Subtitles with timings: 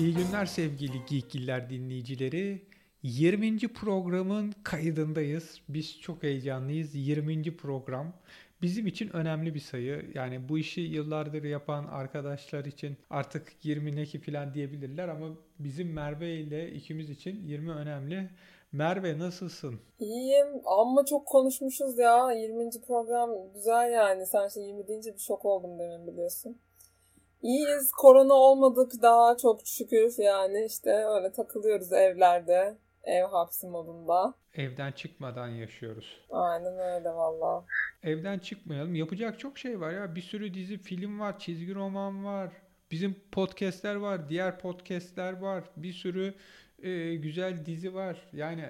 [0.00, 2.62] İyi günler sevgili Geekgiller dinleyicileri.
[3.02, 3.58] 20.
[3.58, 5.60] programın kaydındayız.
[5.68, 6.94] Biz çok heyecanlıyız.
[6.94, 7.56] 20.
[7.56, 8.12] program.
[8.62, 10.10] Bizim için önemli bir sayı.
[10.14, 15.26] Yani bu işi yıllardır yapan arkadaşlar için artık 20 ne falan diyebilirler ama
[15.58, 18.30] bizim Merve ile ikimiz için 20 önemli.
[18.72, 19.80] Merve nasılsın?
[19.98, 22.32] İyiyim ama çok konuşmuşuz ya.
[22.32, 22.70] 20.
[22.86, 24.26] program güzel yani.
[24.26, 26.56] Sen işte 20 deyince bir şok oldum demin biliyorsun.
[27.42, 27.92] İyiyiz.
[27.92, 32.78] Korona olmadık daha çok şükür yani işte öyle takılıyoruz evlerde.
[33.04, 34.34] Ev hapsi modunda.
[34.54, 36.20] Evden çıkmadan yaşıyoruz.
[36.30, 37.64] Aynen öyle valla.
[38.02, 38.94] Evden çıkmayalım.
[38.94, 40.14] Yapacak çok şey var ya.
[40.14, 42.50] Bir sürü dizi, film var, çizgi roman var.
[42.90, 45.64] Bizim podcastler var, diğer podcastler var.
[45.76, 46.34] Bir sürü
[46.82, 48.28] e, güzel dizi var.
[48.32, 48.64] Yani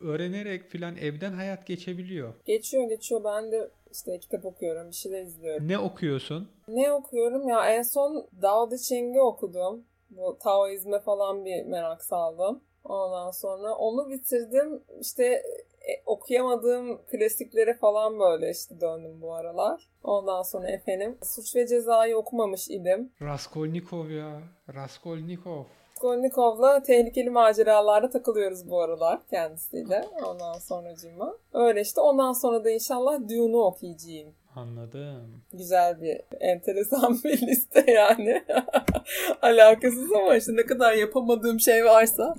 [0.00, 2.34] öğrenerek filan evden hayat geçebiliyor.
[2.44, 3.24] Geçiyor geçiyor.
[3.24, 5.68] Ben de işte kitap okuyorum, bir şeyler izliyorum.
[5.68, 6.48] Ne okuyorsun?
[6.68, 7.70] Ne okuyorum ya?
[7.70, 9.84] En son Dao De Ching'i okudum.
[10.10, 12.60] Bu Taoizme falan bir merak saldım.
[12.84, 14.82] Ondan sonra onu bitirdim.
[15.00, 19.88] İşte e, okuyamadığım klasiklere falan böyle işte döndüm bu aralar.
[20.02, 23.12] Ondan sonra efendim Suç ve Ceza'yı okumamış idim.
[23.22, 24.40] Raskolnikov ya.
[24.74, 25.64] Raskolnikov.
[26.04, 30.04] Raskolnikov'la tehlikeli maceralarda takılıyoruz bu aralar kendisiyle.
[30.26, 31.34] Ondan sonra cima.
[31.52, 34.34] Öyle işte ondan sonra da inşallah Dune'u okuyacağım.
[34.54, 35.42] Anladım.
[35.52, 38.44] Güzel bir, enteresan bir liste yani.
[39.42, 42.34] Alakasız ama işte ne kadar yapamadığım şey varsa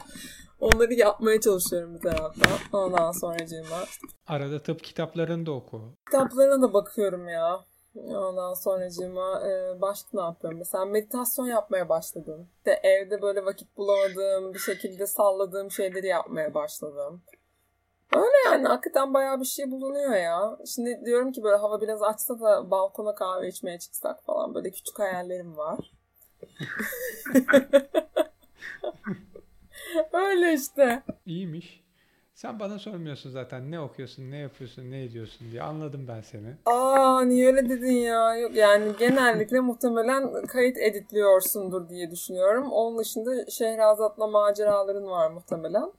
[0.59, 2.57] onları yapmaya çalışıyorum bir taraftan.
[2.73, 3.83] Ondan sonra cima.
[4.27, 5.81] Arada tıp kitaplarını da oku.
[6.05, 7.59] Kitaplarına da bakıyorum ya.
[7.95, 10.59] Ondan sonra cima e, başka ne yapıyorum?
[10.59, 12.47] Mesela meditasyon yapmaya başladım.
[12.65, 17.21] De evde böyle vakit bulamadığım bir şekilde salladığım şeyleri yapmaya başladım.
[18.15, 20.57] Öyle yani hakikaten bayağı bir şey bulunuyor ya.
[20.65, 24.99] Şimdi diyorum ki böyle hava biraz açsa da balkona kahve içmeye çıksak falan böyle küçük
[24.99, 25.91] hayallerim var.
[30.13, 31.03] Öyle işte.
[31.25, 31.84] İyiymiş.
[32.35, 35.61] Sen bana sormuyorsun zaten ne okuyorsun, ne yapıyorsun, ne ediyorsun diye.
[35.61, 36.55] Anladım ben seni.
[36.65, 38.35] Aa niye öyle dedin ya?
[38.35, 42.71] Yok yani genellikle muhtemelen kayıt editliyorsundur diye düşünüyorum.
[42.71, 45.91] Onun dışında Şehrazat'la maceraların var muhtemelen.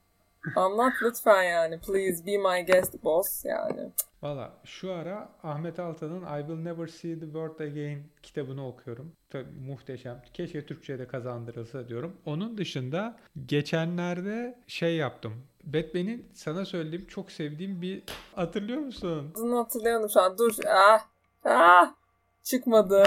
[0.56, 1.80] Anlat lütfen yani.
[1.80, 3.92] Please be my guest boss yani.
[4.22, 9.12] Valla şu ara Ahmet Altan'ın I Will Never See the World Again kitabını okuyorum.
[9.30, 10.22] Tabii muhteşem.
[10.32, 12.16] Keşke Türkçe'de kazandırılsa diyorum.
[12.26, 15.32] Onun dışında geçenlerde şey yaptım.
[15.66, 18.02] Batman'in sana söylediğim çok sevdiğim bir
[18.34, 19.32] hatırlıyor musun?
[19.34, 20.38] Bunu hatırlayamadım şu an.
[20.38, 20.54] Dur.
[20.68, 21.00] Ah.
[21.44, 21.94] Ah.
[22.42, 23.04] Çıkmadı.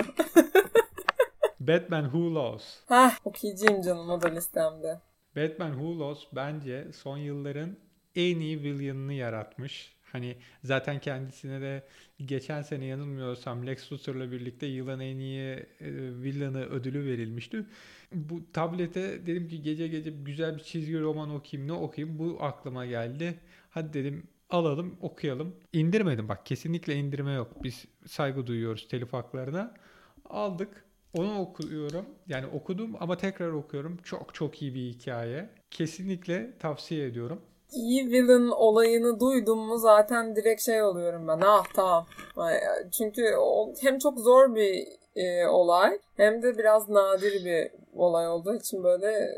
[1.59, 2.89] Batman Who Lost.
[2.89, 4.99] Hah okuyacağım canım o da listemde.
[5.35, 7.77] Batman Who Lost bence son yılların
[8.15, 9.95] en iyi villain'ını yaratmış.
[10.11, 11.83] Hani zaten kendisine de
[12.25, 15.65] geçen sene yanılmıyorsam Lex Luthor'la birlikte yılın en iyi e,
[16.21, 17.65] villain'ı ödülü verilmişti.
[18.11, 22.85] Bu tablete dedim ki gece gece güzel bir çizgi roman okuyayım ne okuyayım bu aklıma
[22.85, 23.39] geldi.
[23.69, 25.55] Hadi dedim alalım okuyalım.
[25.73, 27.63] İndirmedim bak kesinlikle indirme yok.
[27.63, 29.73] Biz saygı duyuyoruz telif haklarına.
[30.29, 30.85] Aldık.
[31.13, 32.05] Onu okuyorum.
[32.27, 33.97] Yani okudum ama tekrar okuyorum.
[34.03, 35.49] Çok çok iyi bir hikaye.
[35.71, 37.41] Kesinlikle tavsiye ediyorum.
[37.71, 41.41] İyi villain olayını duydum mu zaten direkt şey oluyorum ben.
[41.45, 42.05] Ah tamam.
[42.91, 43.23] Çünkü
[43.81, 49.29] hem çok zor bir e, olay hem de biraz nadir bir olay olduğu için böyle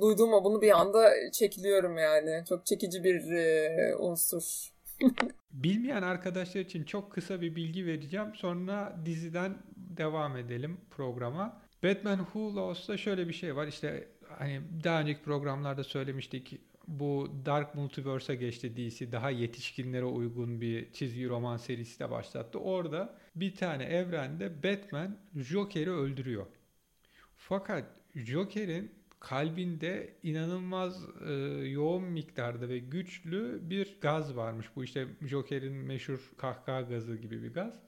[0.00, 2.44] duyduğuma bunu bir anda çekiliyorum yani.
[2.48, 4.68] Çok çekici bir e, unsur.
[5.52, 8.34] Bilmeyen arkadaşlar için çok kısa bir bilgi vereceğim.
[8.34, 11.62] Sonra diziden devam edelim programa.
[11.84, 13.66] Batman Who Lost'ta şöyle bir şey var.
[13.66, 14.08] İşte
[14.38, 16.60] hani daha önceki programlarda söylemiştik.
[16.88, 19.12] Bu Dark Multiverse'a geçti DC.
[19.12, 22.58] Daha yetişkinlere uygun bir çizgi roman serisi de başlattı.
[22.58, 26.46] Orada bir tane evrende Batman Joker'i öldürüyor.
[27.36, 27.84] Fakat
[28.14, 28.90] Joker'in
[29.20, 31.32] kalbinde inanılmaz e,
[31.68, 34.66] yoğun miktarda ve güçlü bir gaz varmış.
[34.76, 37.80] Bu işte Joker'in meşhur kahkaha gazı gibi bir gaz.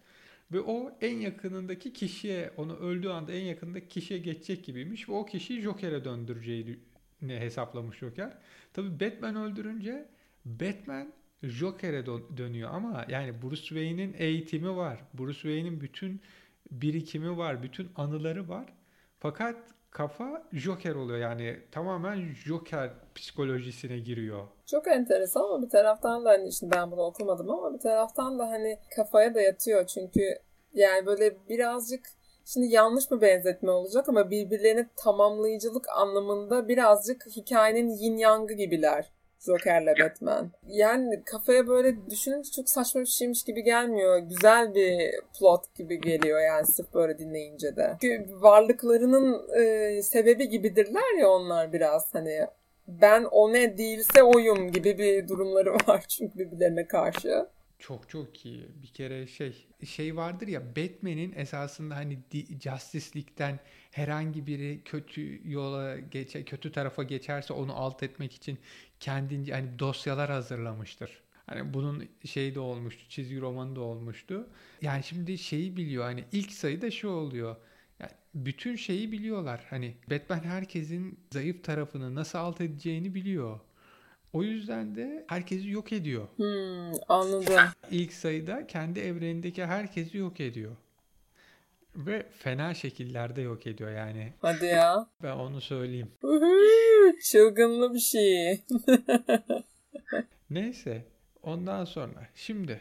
[0.53, 5.09] Ve o en yakınındaki kişiye, onu öldüğü anda en yakındaki kişiye geçecek gibiymiş.
[5.09, 6.05] Ve o kişiyi Joker'e
[7.21, 8.33] döndüreceğini hesaplamış Joker.
[8.73, 10.09] Tabii Batman öldürünce
[10.45, 11.13] Batman
[11.43, 12.07] Joker'e
[12.37, 14.99] dönüyor ama yani Bruce Wayne'in eğitimi var.
[15.15, 16.21] Bruce Wayne'in bütün
[16.71, 18.73] birikimi var, bütün anıları var.
[19.19, 19.57] Fakat
[19.91, 24.49] kafa Joker oluyor yani tamamen Joker psikolojisine giriyor.
[24.67, 28.49] Çok enteresan ama bir taraftan da hani şimdi ben bunu okumadım ama bir taraftan da
[28.49, 30.21] hani kafaya da yatıyor çünkü
[30.75, 32.20] yani böyle birazcık
[32.53, 39.11] şimdi yanlış mı benzetme olacak ama birbirlerini tamamlayıcılık anlamında birazcık hikayenin yin yangı gibiler.
[39.47, 40.51] Joker'le Batman.
[40.69, 44.19] Yani kafaya böyle düşününce çok saçma bir şeymiş gibi gelmiyor.
[44.19, 47.97] Güzel bir plot gibi geliyor yani sırf böyle dinleyince de.
[48.01, 52.47] Çünkü varlıklarının e, sebebi gibidirler ya onlar biraz hani
[52.89, 57.47] ben o ne değilse oyum gibi bir durumları var çünkü birbirlerine karşı.
[57.81, 58.69] Çok çok iyi.
[58.83, 62.19] Bir kere şey şey vardır ya Batman'in esasında hani
[62.63, 63.61] Justice League'den
[63.91, 68.59] herhangi biri kötü yola geçe kötü tarafa geçerse onu alt etmek için
[69.01, 71.23] kendince hani dosyalar hazırlamıştır.
[71.47, 74.49] Hani bunun şeyi de olmuştu, çizgi romanı da olmuştu.
[74.83, 77.57] Yani şimdi şeyi biliyor hani ilk sayıda şu oluyor.
[78.01, 79.67] Yani bütün şeyi biliyorlar.
[79.71, 83.61] Hani Batman herkesin zayıf tarafını nasıl alt edeceğini biliyor.
[84.33, 86.29] O yüzden de herkesi yok ediyor.
[86.37, 87.61] Hmm, anladım.
[87.91, 90.77] İlk sayıda kendi evrenindeki herkesi yok ediyor.
[91.97, 94.33] Ve fena şekillerde yok ediyor yani.
[94.41, 95.07] Hadi ya.
[95.23, 96.11] Ben onu söyleyeyim.
[97.31, 98.61] Çılgınlı bir şey.
[100.51, 101.05] Neyse.
[101.43, 102.81] Ondan sonra şimdi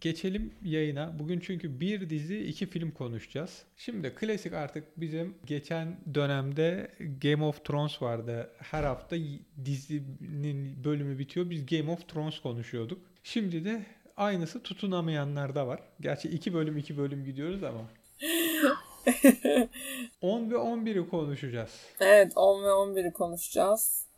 [0.00, 1.18] geçelim yayına.
[1.18, 3.62] Bugün çünkü bir dizi iki film konuşacağız.
[3.76, 6.90] Şimdi klasik artık bizim geçen dönemde
[7.22, 8.50] Game of Thrones vardı.
[8.58, 9.16] Her hafta
[9.64, 11.50] dizinin bölümü bitiyor.
[11.50, 12.98] Biz Game of Thrones konuşuyorduk.
[13.22, 13.82] Şimdi de
[14.16, 15.80] aynısı tutunamayanlar da var.
[16.00, 17.80] Gerçi iki bölüm iki bölüm gidiyoruz ama.
[20.20, 21.70] 10 ve 11'i konuşacağız.
[22.00, 24.09] Evet 10 ve 11'i konuşacağız.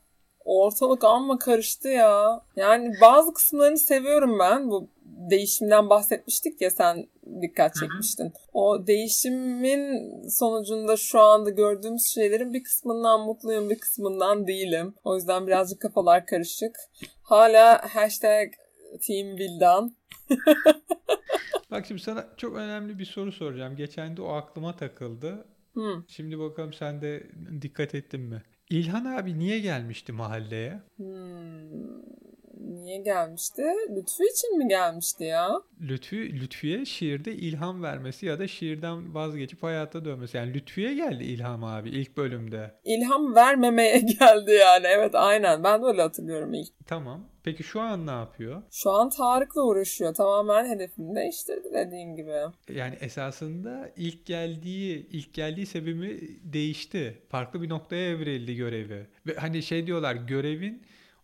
[0.44, 2.40] Ortalık amma karıştı ya.
[2.56, 4.70] Yani bazı kısımlarını seviyorum ben.
[4.70, 7.08] Bu değişimden bahsetmiştik ya sen
[7.42, 8.32] dikkat çekmiştin.
[8.52, 14.94] O değişimin sonucunda şu anda gördüğümüz şeylerin bir kısmından mutluyum bir kısmından değilim.
[15.04, 16.76] O yüzden birazcık kafalar karışık.
[17.22, 18.52] Hala hashtag
[19.06, 19.96] Team Vildan.
[21.70, 23.76] Bak şimdi sana çok önemli bir soru soracağım.
[23.76, 25.46] Geçen de o aklıma takıldı.
[25.74, 26.04] Hı.
[26.08, 27.30] Şimdi bakalım sen de
[27.62, 28.42] dikkat ettin mi?
[28.72, 30.82] İlhan abi niye gelmişti mahalleye?
[30.96, 31.06] Hmm,
[32.64, 33.62] niye gelmişti?
[33.96, 35.62] Lütfü için mi gelmişti ya?
[35.80, 40.36] Lütfü, Lütfü'ye şiirde ilham vermesi ya da şiirden vazgeçip hayata dönmesi.
[40.36, 42.74] Yani Lütfü'ye geldi İlham abi ilk bölümde.
[42.84, 44.86] İlham vermemeye geldi yani.
[44.86, 45.64] Evet aynen.
[45.64, 46.68] Ben de öyle hatırlıyorum ilk.
[46.86, 47.28] Tamam.
[47.44, 48.62] Peki şu an ne yapıyor?
[48.70, 50.14] Şu an Tarık'la uğraşıyor.
[50.14, 52.32] Tamamen hedefini değiştirdi dediğin gibi.
[52.68, 57.22] Yani esasında ilk geldiği ilk geldiği sebebi değişti.
[57.28, 59.06] Farklı bir noktaya evrildi görevi.
[59.26, 60.82] Ve hani şey diyorlar görevin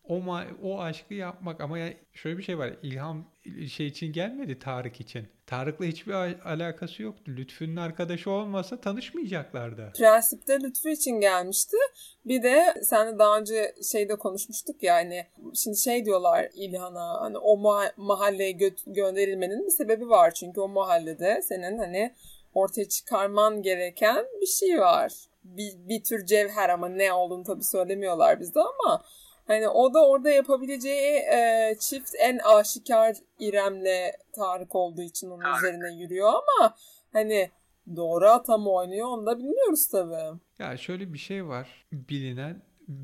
[0.09, 0.23] o
[0.63, 2.73] o aşkı yapmak ama yani şöyle bir şey var.
[2.83, 3.25] İlham
[3.69, 5.29] şey için gelmedi Tarık için.
[5.47, 6.13] Tarık'la hiçbir
[6.45, 7.33] alakası yoktu.
[7.37, 9.93] Lütfü'nün arkadaşı olmasa tanışmayacaklardı.
[9.99, 11.77] Prensipte Lütfü için gelmişti.
[12.25, 17.39] Bir de sen de daha önce şeyde konuşmuştuk ya hani şimdi şey diyorlar İlhan'a hani
[17.39, 20.35] o ma- mahalleye gö- gönderilmenin bir sebebi var.
[20.35, 22.15] Çünkü o mahallede senin hani
[22.55, 25.13] ortaya çıkarman gereken bir şey var.
[25.45, 29.05] Bir, bir tür cevher ama ne olduğunu tabii söylemiyorlar bize ama
[29.49, 35.59] Hani o da orada yapabileceği e, çift en aşikar İrem'le Tarık olduğu için onun Tarık.
[35.59, 36.75] üzerine yürüyor ama
[37.13, 37.51] hani
[37.97, 40.39] doğru ata mı oynuyor onu da bilmiyoruz tabii.
[40.59, 42.63] Ya şöyle bir şey var bilinen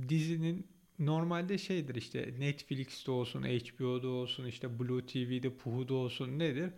[0.09, 0.67] dizinin
[0.99, 6.71] normalde şeydir işte Netflix'te olsun, HBO'da olsun, işte Blue TV'de, Puhu'da olsun nedir?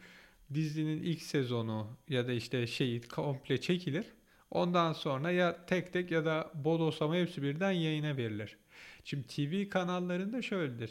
[0.55, 4.07] Dizinin ilk sezonu ya da işte şeyi komple çekilir.
[4.51, 8.59] Ondan sonra ya tek tek ya da bodoslama hepsi birden yayına verilir.
[9.07, 10.91] Şimdi TV kanallarında şöyledir.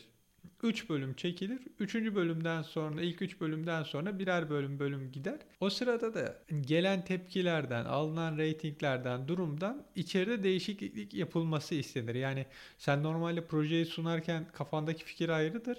[0.64, 1.60] 3 bölüm çekilir.
[1.80, 1.96] 3.
[1.96, 5.40] bölümden sonra ilk 3 bölümden sonra birer bölüm bölüm gider.
[5.60, 12.16] O sırada da gelen tepkilerden, alınan reytinglerden, durumdan içeride değişiklik yapılması istenir.
[12.16, 12.46] Yani
[12.78, 15.78] sen normalde projeyi sunarken kafandaki fikir ayrıdır.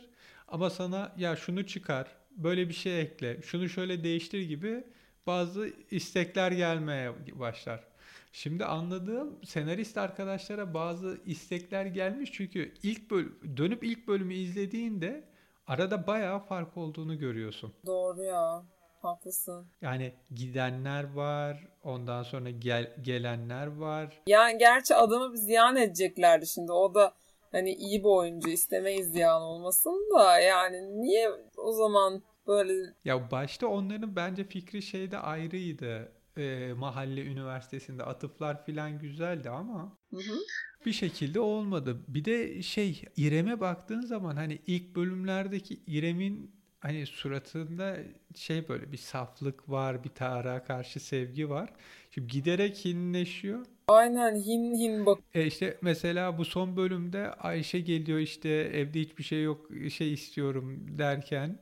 [0.49, 4.85] Ama sana ya şunu çıkar, böyle bir şey ekle, şunu şöyle değiştir gibi
[5.27, 7.96] bazı istekler gelmeye başlar.
[8.37, 15.25] Şimdi anladığım senarist arkadaşlara bazı istekler gelmiş çünkü ilk bölüm, dönüp ilk bölümü izlediğinde
[15.67, 17.73] arada bayağı fark olduğunu görüyorsun.
[17.87, 18.65] Doğru ya.
[19.03, 19.67] Haklısın.
[19.83, 24.23] Yani gidenler var, ondan sonra gel, gelenler var.
[24.27, 26.73] Yani gerçi adamı bir ziyan edeceklerdi şimdi.
[26.73, 27.13] O da
[27.53, 32.95] hani iyi bir oyuncu istemeyiz ziyan olmasın da yani niye o zaman böyle...
[33.05, 40.17] Ya başta onların bence fikri şeyde ayrıydı e, mahalle üniversitesinde atıflar filan güzeldi ama hı
[40.17, 40.39] hı.
[40.87, 42.05] bir şekilde olmadı.
[42.09, 47.97] Bir de şey İrem'e baktığın zaman hani ilk bölümlerdeki İrem'in hani suratında
[48.35, 51.71] şey böyle bir saflık var, bir Tarık'a karşı sevgi var.
[52.11, 53.67] Şimdi giderek hinleşiyor.
[53.89, 55.19] Aynen hin hin bak.
[55.35, 60.99] E işte mesela bu son bölümde Ayşe geliyor işte evde hiçbir şey yok şey istiyorum
[60.99, 61.59] derken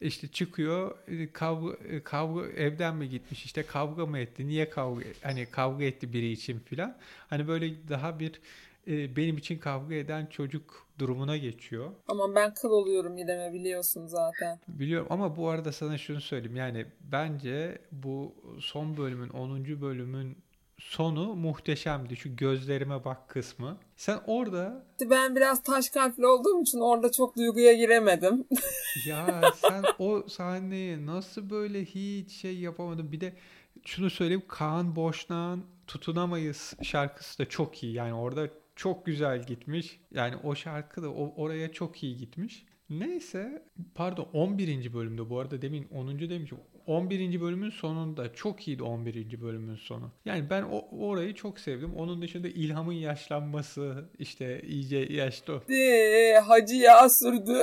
[0.00, 5.04] işte çıkıyor e, kavga, e, kavga evden mi gitmiş işte kavga mı etti niye kavga
[5.22, 6.96] hani kavga etti biri için filan
[7.30, 8.40] hani böyle daha bir
[8.88, 11.90] e, benim için kavga eden çocuk durumuna geçiyor.
[12.08, 14.58] Ama ben kıl oluyorum Yedem'e biliyorsun zaten.
[14.68, 16.56] Biliyorum ama bu arada sana şunu söyleyeyim.
[16.56, 19.80] Yani bence bu son bölümün 10.
[19.80, 20.36] bölümün
[20.78, 22.16] sonu muhteşemdi.
[22.16, 23.78] Şu gözlerime bak kısmı.
[23.96, 24.86] Sen orada...
[25.10, 28.44] Ben biraz taş kalpli olduğum için orada çok duyguya giremedim.
[29.06, 33.12] ya sen o sahneyi nasıl böyle hiç şey yapamadın?
[33.12, 33.36] Bir de
[33.84, 37.92] şunu söyleyeyim Kaan Boşnak'ın Tutunamayız şarkısı da çok iyi.
[37.92, 40.00] Yani orada çok güzel gitmiş.
[40.10, 42.66] Yani o şarkı da oraya çok iyi gitmiş.
[42.90, 43.62] Neyse
[43.94, 44.94] pardon 11.
[44.94, 46.18] bölümde bu arada demin 10.
[46.18, 46.58] demişim.
[46.86, 47.40] 11.
[47.40, 49.40] bölümün sonunda çok iyiydi 11.
[49.40, 50.12] bölümün sonu.
[50.24, 51.94] Yani ben o, orayı çok sevdim.
[51.96, 55.62] Onun dışında İlham'ın yaşlanması işte iyice yaşlı.
[55.72, 57.58] Ee, hacı yağ sürdü.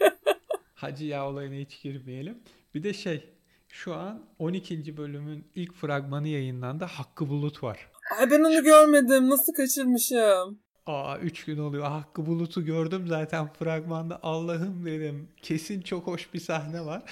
[0.74, 2.38] hacı yağ olayına hiç girmeyelim.
[2.74, 3.24] Bir de şey
[3.68, 4.96] şu an 12.
[4.96, 6.84] bölümün ilk fragmanı yayınlandı.
[6.84, 7.90] Hakkı Bulut var.
[8.18, 9.30] Ay ben onu görmedim.
[9.30, 10.58] Nasıl kaçırmışım?
[10.86, 11.84] Aa 3 gün oluyor.
[11.84, 14.20] Hakkı Bulut'u gördüm zaten fragmanda.
[14.22, 15.28] Allah'ım dedim.
[15.42, 17.02] Kesin çok hoş bir sahne var.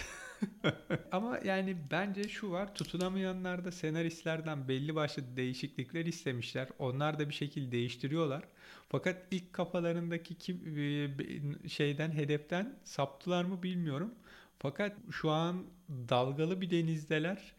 [1.12, 6.68] Ama yani bence şu var tutunamayanlar da senaristlerden belli başlı değişiklikler istemişler.
[6.78, 8.42] Onlar da bir şekilde değiştiriyorlar.
[8.88, 10.78] Fakat ilk kafalarındaki kim,
[11.64, 14.14] e, şeyden hedeften saptılar mı bilmiyorum.
[14.58, 17.52] Fakat şu an dalgalı bir denizdeler.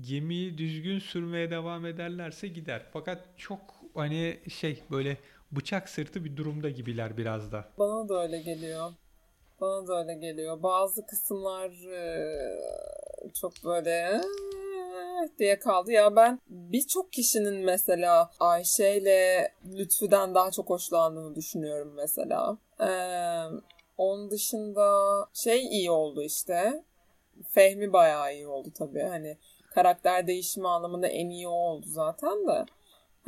[0.00, 2.86] Gemiyi düzgün sürmeye devam ederlerse gider.
[2.92, 3.60] Fakat çok
[3.94, 5.16] hani şey böyle
[5.52, 7.64] bıçak sırtı bir durumda gibiler biraz da.
[7.78, 8.90] Bana da öyle geliyor.
[9.60, 10.62] Bana da öyle geliyor.
[10.62, 11.72] Bazı kısımlar
[13.40, 14.20] çok böyle
[15.38, 15.92] diye kaldı.
[15.92, 22.58] Ya ben birçok kişinin mesela Ayşe ile Lütfü'den daha çok hoşlandığını düşünüyorum mesela.
[22.80, 22.86] Ee,
[23.98, 24.94] onun dışında
[25.34, 26.84] şey iyi oldu işte.
[27.48, 29.02] Fehmi bayağı iyi oldu tabii.
[29.02, 29.36] Hani
[29.74, 32.64] karakter değişimi anlamında en iyi oldu zaten de.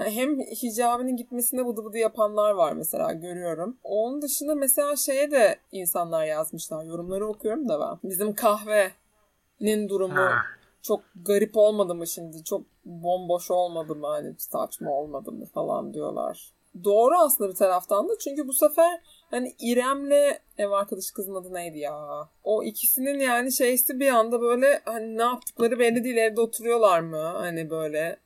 [0.04, 3.76] Hem hicabının gitmesine bıdı bıdı yapanlar var mesela görüyorum.
[3.84, 6.84] Onun dışında mesela şeye de insanlar yazmışlar.
[6.84, 8.10] Yorumları okuyorum da ben.
[8.10, 10.42] Bizim kahvenin durumu ha.
[10.82, 12.44] çok garip olmadı mı şimdi?
[12.44, 14.06] Çok bomboş olmadı mı?
[14.06, 16.52] Hani saçma olmadı mı falan diyorlar.
[16.84, 18.12] Doğru aslında bir taraftan da.
[18.18, 22.28] Çünkü bu sefer hani İrem'le ev arkadaşı kızın adı neydi ya?
[22.44, 26.16] O ikisinin yani şeysi bir anda böyle hani ne yaptıkları belli değil.
[26.16, 27.22] Evde oturuyorlar mı?
[27.22, 28.16] Hani böyle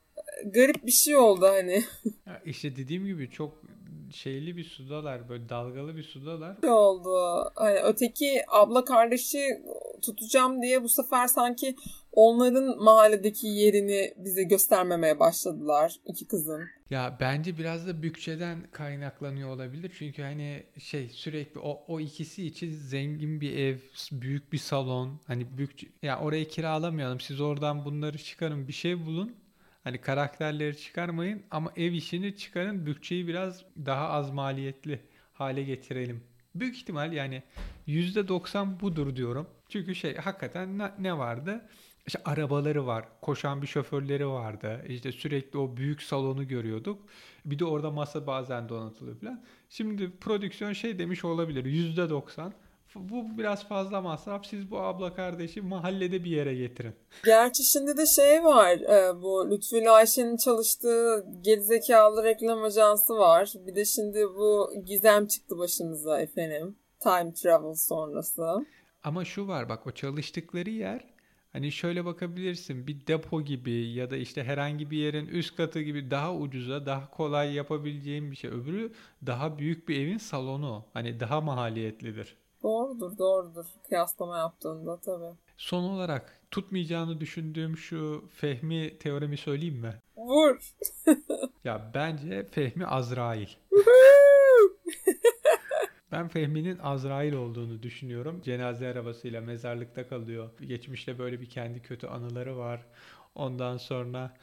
[0.44, 1.84] garip bir şey oldu hani.
[2.26, 3.62] Ya işte dediğim gibi çok
[4.10, 6.56] şeyli bir sudalar böyle dalgalı bir sudalar.
[6.62, 7.10] Ne oldu?
[7.54, 9.62] Hani öteki abla kardeşi
[10.02, 11.76] tutacağım diye bu sefer sanki
[12.12, 16.62] onların mahalledeki yerini bize göstermemeye başladılar iki kızın.
[16.90, 19.92] Ya bence biraz da bütçeden kaynaklanıyor olabilir.
[19.98, 23.76] Çünkü hani şey sürekli o, o ikisi için zengin bir ev,
[24.12, 25.20] büyük bir salon.
[25.26, 27.20] Hani bütçe, ya orayı kiralamayalım.
[27.20, 29.36] Siz oradan bunları çıkarın bir şey bulun.
[29.84, 32.86] Hani karakterleri çıkarmayın ama ev işini çıkarın.
[32.86, 35.00] Bütçeyi biraz daha az maliyetli
[35.32, 36.24] hale getirelim.
[36.54, 37.42] Büyük ihtimal yani
[37.88, 39.46] %90 budur diyorum.
[39.68, 41.68] Çünkü şey hakikaten ne, vardı?
[42.06, 44.84] İşte arabaları var, koşan bir şoförleri vardı.
[44.88, 47.02] İşte sürekli o büyük salonu görüyorduk.
[47.44, 49.44] Bir de orada masa bazen donatılıyor falan.
[49.70, 52.52] Şimdi prodüksiyon şey demiş olabilir %90
[52.94, 54.46] bu biraz fazla masraf.
[54.46, 56.94] Siz bu abla kardeşi mahallede bir yere getirin.
[57.24, 58.72] Gerçi şimdi de şey var.
[58.72, 63.52] E, bu Lütfü Ayşe'nin çalıştığı gerizekalı reklam ajansı var.
[63.66, 66.76] Bir de şimdi bu gizem çıktı başımıza efendim.
[67.00, 68.66] Time travel sonrası.
[69.04, 71.14] Ama şu var bak o çalıştıkları yer
[71.54, 76.10] Hani şöyle bakabilirsin bir depo gibi ya da işte herhangi bir yerin üst katı gibi
[76.10, 78.50] daha ucuza daha kolay yapabileceğin bir şey.
[78.50, 78.92] Öbürü
[79.26, 80.84] daha büyük bir evin salonu.
[80.92, 82.36] Hani daha maliyetlidir.
[82.64, 83.64] Doğrudur, doğrudur.
[83.88, 85.34] Kıyaslama yaptığında tabii.
[85.56, 89.94] Son olarak tutmayacağını düşündüğüm şu Fehmi teoremi söyleyeyim mi?
[90.16, 90.74] Vur.
[91.64, 93.48] ya bence Fehmi Azrail.
[96.12, 98.42] ben Fehmi'nin Azrail olduğunu düşünüyorum.
[98.42, 100.50] Cenaze arabasıyla mezarlıkta kalıyor.
[100.60, 102.86] Geçmişte böyle bir kendi kötü anıları var.
[103.34, 104.34] Ondan sonra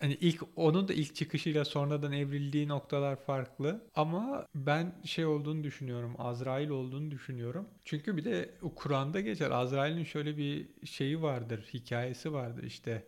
[0.00, 6.14] hani ilk onun da ilk çıkışıyla sonradan evrildiği noktalar farklı ama ben şey olduğunu düşünüyorum.
[6.18, 7.68] Azrail olduğunu düşünüyorum.
[7.84, 9.50] Çünkü bir de Kur'an'da geçer.
[9.50, 13.04] Azrail'in şöyle bir şeyi vardır, hikayesi vardır işte.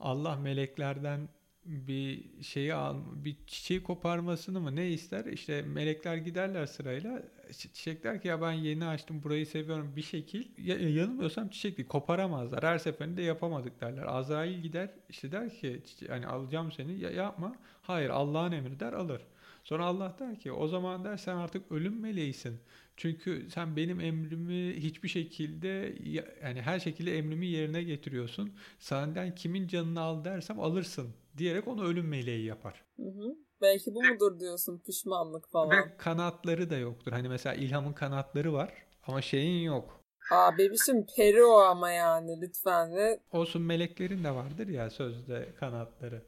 [0.00, 1.28] Allah meleklerden
[1.64, 5.24] bir şeyi al, bir çiçeği koparmasını mı ne ister?
[5.24, 7.22] İşte melekler giderler sırayla.
[7.52, 10.44] Çiçek der ki ya ben yeni açtım burayı seviyorum bir şekil.
[10.58, 12.64] Ya, yanılmıyorsam çiçek değil koparamazlar.
[12.64, 14.04] Her seferinde yapamadık derler.
[14.06, 17.56] Azrail gider işte der ki hani alacağım seni ya, yapma.
[17.82, 19.22] Hayır Allah'ın emri der alır.
[19.64, 22.60] Sonra Allah der ki o zaman der sen artık ölüm meleğisin.
[22.96, 25.94] Çünkü sen benim emrimi hiçbir şekilde
[26.42, 28.52] yani her şekilde emrimi yerine getiriyorsun.
[28.78, 32.84] Senden kimin canını al dersem alırsın diyerek onu ölüm meleği yapar.
[32.96, 33.36] Hı hı.
[33.60, 35.70] Belki bu mudur diyorsun pişmanlık falan.
[35.70, 37.12] Ve kanatları da yoktur.
[37.12, 38.72] Hani mesela İlham'ın kanatları var
[39.06, 40.00] ama şeyin yok.
[40.30, 43.20] Aa bebişim peri o ama yani lütfen ve.
[43.32, 46.22] Olsun meleklerin de vardır ya sözde kanatları.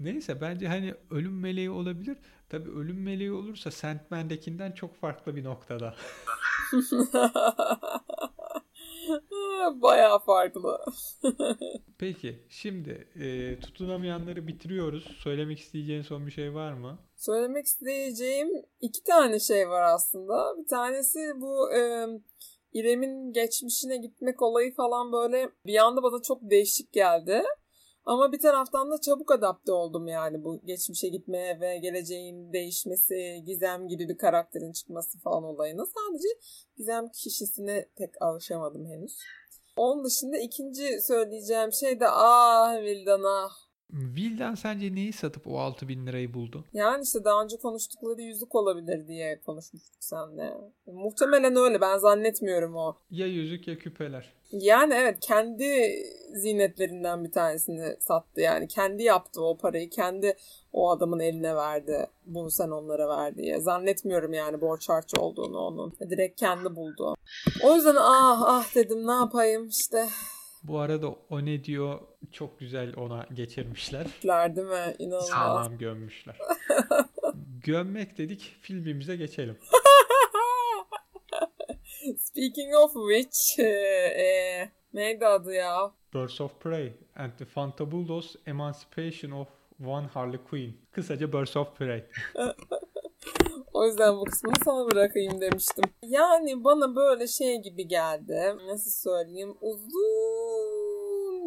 [0.00, 2.16] Neyse bence hani ölüm meleği olabilir.
[2.48, 5.94] Tabi ölüm meleği olursa Sandman'dekinden çok farklı bir noktada.
[9.82, 10.78] Baya farklı.
[11.98, 15.16] Peki şimdi e, tutunamayanları bitiriyoruz.
[15.18, 16.98] Söylemek isteyeceğin son bir şey var mı?
[17.16, 18.48] Söylemek isteyeceğim
[18.80, 20.54] iki tane şey var aslında.
[20.58, 22.06] Bir tanesi bu e,
[22.72, 27.42] İrem'in geçmişine gitmek olayı falan böyle bir anda bana çok değişik geldi.
[28.06, 33.88] Ama bir taraftan da çabuk adapte oldum yani bu geçmişe gitmeye ve geleceğin değişmesi, Gizem
[33.88, 35.84] gibi bir karakterin çıkması falan olayına.
[35.86, 36.28] Sadece
[36.76, 39.18] Gizem kişisine pek alışamadım henüz.
[39.76, 43.50] Onun dışında ikinci söyleyeceğim şey de ah Vildan ah
[43.92, 46.64] Vildan sence neyi satıp o 6 bin lirayı buldu?
[46.72, 50.54] Yani işte daha önce konuştukları yüzük olabilir diye konuşmuştuk seninle.
[50.86, 52.96] Muhtemelen öyle ben zannetmiyorum o.
[53.10, 54.32] Ya yüzük ya küpeler.
[54.52, 55.92] Yani evet kendi
[56.34, 58.68] zinetlerinden bir tanesini sattı yani.
[58.68, 60.36] Kendi yaptı o parayı kendi
[60.72, 62.06] o adamın eline verdi.
[62.26, 63.60] Bunu sen onlara ver diye.
[63.60, 65.92] Zannetmiyorum yani borç harç olduğunu onun.
[66.10, 67.14] Direkt kendi buldu.
[67.64, 70.06] O yüzden ah ah dedim ne yapayım işte
[70.64, 72.00] bu arada o ne diyor
[72.32, 74.06] çok güzel ona geçirmişler.
[74.56, 74.94] Değil mi?
[74.98, 75.28] İnanılmaz.
[75.28, 76.38] Sağlam gömmüşler.
[77.64, 79.58] Gömmek dedik filmimize geçelim.
[82.18, 85.92] Speaking of which e, e, neydi adı ya?
[86.14, 89.48] Birds of Prey and the Fantabulous Emancipation of
[89.86, 90.76] One Harley Quinn.
[90.92, 92.04] Kısaca Birds of Prey.
[93.74, 95.84] o yüzden bu kısmını sana bırakayım demiştim.
[96.02, 98.56] Yani bana böyle şey gibi geldi.
[98.66, 99.54] Nasıl söyleyeyim?
[99.60, 99.94] Uzun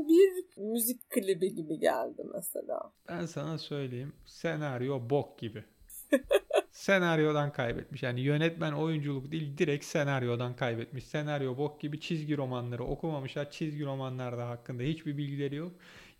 [0.08, 2.92] bir müzik klibi gibi geldi mesela.
[3.10, 4.14] Ben sana söyleyeyim.
[4.26, 5.64] Senaryo bok gibi.
[6.72, 8.04] senaryodan kaybetmiş.
[8.04, 11.04] Yani yönetmen oyunculuk değil direkt senaryodan kaybetmiş.
[11.04, 13.52] Senaryo bok gibi çizgi romanları okumamışlar.
[13.52, 15.72] Çizgi romanlarda hakkında hiçbir bilgileri yok.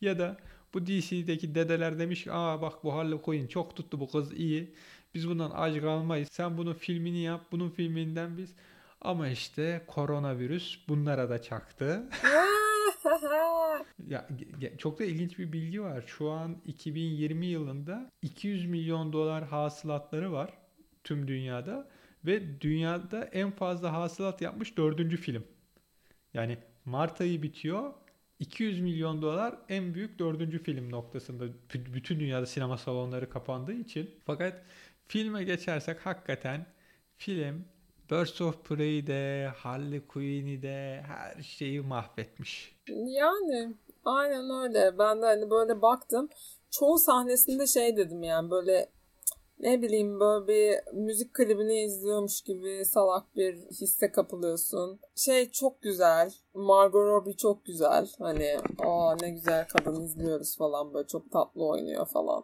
[0.02, 0.38] Ya da
[0.74, 4.74] bu DC'deki dedeler demiş ki aa bak bu Harley Quinn çok tuttu bu kız iyi.
[5.18, 6.30] Biz bundan aç kalmayız.
[6.32, 7.42] Sen bunun filmini yap.
[7.52, 8.56] Bunun filminden biz.
[9.02, 12.10] Ama işte koronavirüs bunlara da çaktı.
[14.60, 16.04] ya çok da ilginç bir bilgi var.
[16.08, 20.54] Şu an 2020 yılında 200 milyon dolar hasılatları var
[21.04, 21.90] tüm dünyada
[22.26, 25.44] ve dünyada en fazla hasılat yapmış dördüncü film.
[26.34, 27.94] Yani Mart ayı bitiyor.
[28.40, 34.10] 200 milyon dolar en büyük dördüncü film noktasında bütün dünyada sinema salonları kapandığı için.
[34.26, 34.64] Fakat
[35.08, 36.66] filme geçersek hakikaten
[37.16, 37.66] film
[38.12, 42.76] Birds of Prey'i de Harley Quinn'i de her şeyi mahvetmiş.
[42.90, 43.74] Yani
[44.06, 44.98] aynen öyle.
[44.98, 46.30] Ben de hani böyle baktım.
[46.72, 48.90] Çoğu sahnesinde şey dedim yani böyle
[49.60, 55.00] ne bileyim böyle bir müzik klibini izliyormuş gibi salak bir hisse kapılıyorsun.
[55.16, 56.34] Şey çok güzel.
[56.54, 58.08] Margot Robbie çok güzel.
[58.20, 62.44] Hani aa ne güzel kadın izliyoruz falan böyle çok tatlı oynuyor falan.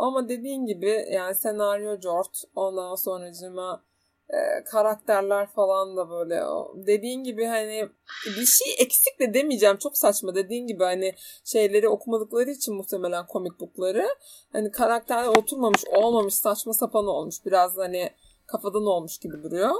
[0.00, 3.82] Ama dediğin gibi yani senaryo George ondan sonracıma
[4.28, 7.88] e, karakterler falan da böyle o, dediğin gibi hani
[8.26, 13.60] bir şey eksik de demeyeceğim çok saçma dediğin gibi hani şeyleri okumadıkları için muhtemelen komik
[13.60, 14.08] bookları
[14.52, 18.10] hani karakterler oturmamış olmamış saçma sapan olmuş biraz hani
[18.46, 19.74] kafadan olmuş gibi duruyor.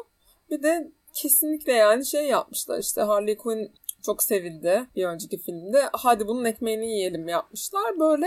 [0.50, 5.82] Bir de kesinlikle yani şey yapmışlar işte Harley Quinn çok sevildi bir önceki filmde.
[5.92, 7.98] Hadi bunun ekmeğini yiyelim yapmışlar.
[8.00, 8.26] Böyle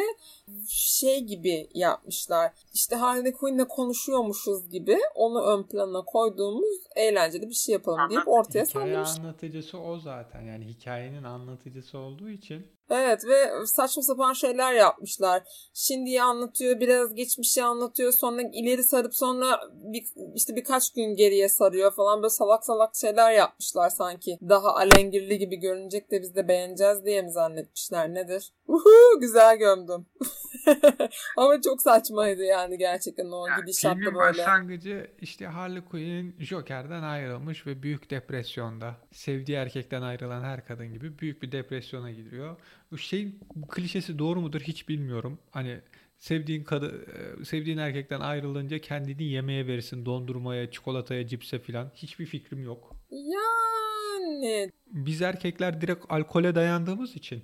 [0.67, 2.51] şey gibi yapmışlar.
[2.73, 8.65] İşte Harley Quinn'le konuşuyormuşuz gibi onu ön plana koyduğumuz eğlenceli bir şey yapalım deyip ortaya
[8.65, 10.41] Hikaye anlatıcısı o zaten.
[10.41, 15.43] Yani hikayenin anlatıcısı olduğu için Evet ve saçma sapan şeyler yapmışlar.
[15.73, 21.91] Şimdiyi anlatıyor, biraz geçmişi anlatıyor, sonra ileri sarıp sonra bir, işte birkaç gün geriye sarıyor
[21.91, 24.37] falan böyle salak salak şeyler yapmışlar sanki.
[24.49, 28.53] Daha alengirli gibi görünecek de biz de beğeneceğiz diye mi zannetmişler nedir?
[28.67, 30.05] Uhu, güzel gömdüm.
[31.37, 34.15] Ama çok saçmaydı yani gerçekten o yani gidişatta böyle.
[34.15, 38.95] başlangıcı işte Harley Quinn Joker'den ayrılmış ve büyük depresyonda.
[39.11, 42.55] Sevdiği erkekten ayrılan her kadın gibi büyük bir depresyona giriyor.
[42.91, 45.39] Bu şey bu klişesi doğru mudur hiç bilmiyorum.
[45.51, 45.79] Hani
[46.17, 47.05] sevdiğin kadı
[47.41, 51.91] e, sevdiğin erkekten ayrılınca kendini yemeğe verirsin, dondurmaya, çikolataya, cipse filan.
[51.95, 52.95] Hiçbir fikrim yok.
[53.11, 57.43] Yani biz erkekler direkt alkole dayandığımız için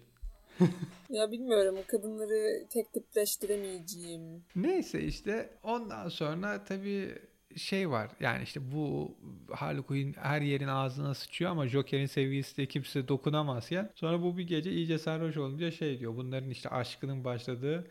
[1.10, 4.44] ya bilmiyorum kadınları tek tipleştiremeyeceğim.
[4.56, 7.16] Neyse işte ondan sonra tabii
[7.56, 9.16] şey var yani işte bu
[9.52, 14.48] Harley Quinn her yerin ağzına sıçıyor ama Joker'in sevgilisi de kimse dokunamazken sonra bu bir
[14.48, 17.88] gece iyice sarhoş olunca şey diyor bunların işte aşkının başladığı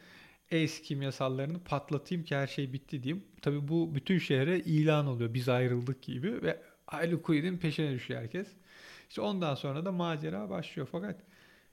[0.53, 3.25] Ace kimyasallarını patlatayım ki her şey bitti diyeyim.
[3.43, 8.49] Tabii bu bütün şehre ilan oluyor biz ayrıldık gibi ve Harley Quinn'in peşine düşüyor herkes.
[9.09, 11.17] İşte ondan sonra da macera başlıyor fakat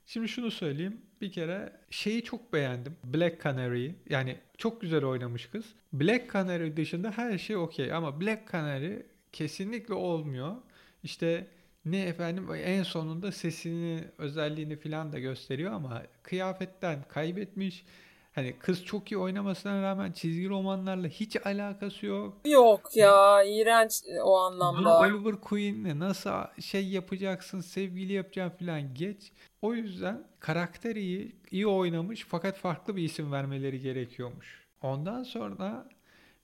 [0.05, 1.01] Şimdi şunu söyleyeyim.
[1.21, 2.95] Bir kere şeyi çok beğendim.
[3.03, 3.95] Black Canary'i.
[4.09, 5.65] Yani çok güzel oynamış kız.
[5.93, 7.93] Black Canary dışında her şey okey.
[7.93, 10.55] Ama Black Canary kesinlikle olmuyor.
[11.03, 11.47] İşte
[11.85, 17.85] ne efendim en sonunda sesini, özelliğini falan da gösteriyor ama kıyafetten kaybetmiş.
[18.35, 22.37] Hani kız çok iyi oynamasına rağmen çizgi romanlarla hiç alakası yok.
[22.45, 24.99] Yok ya iğrenç o anlamda.
[24.99, 29.31] Oliver Queen'le nasıl şey yapacaksın, sevgili yapacaksın falan geç.
[29.61, 34.65] O yüzden karakter iyi, iyi oynamış fakat farklı bir isim vermeleri gerekiyormuş.
[34.81, 35.89] Ondan sonra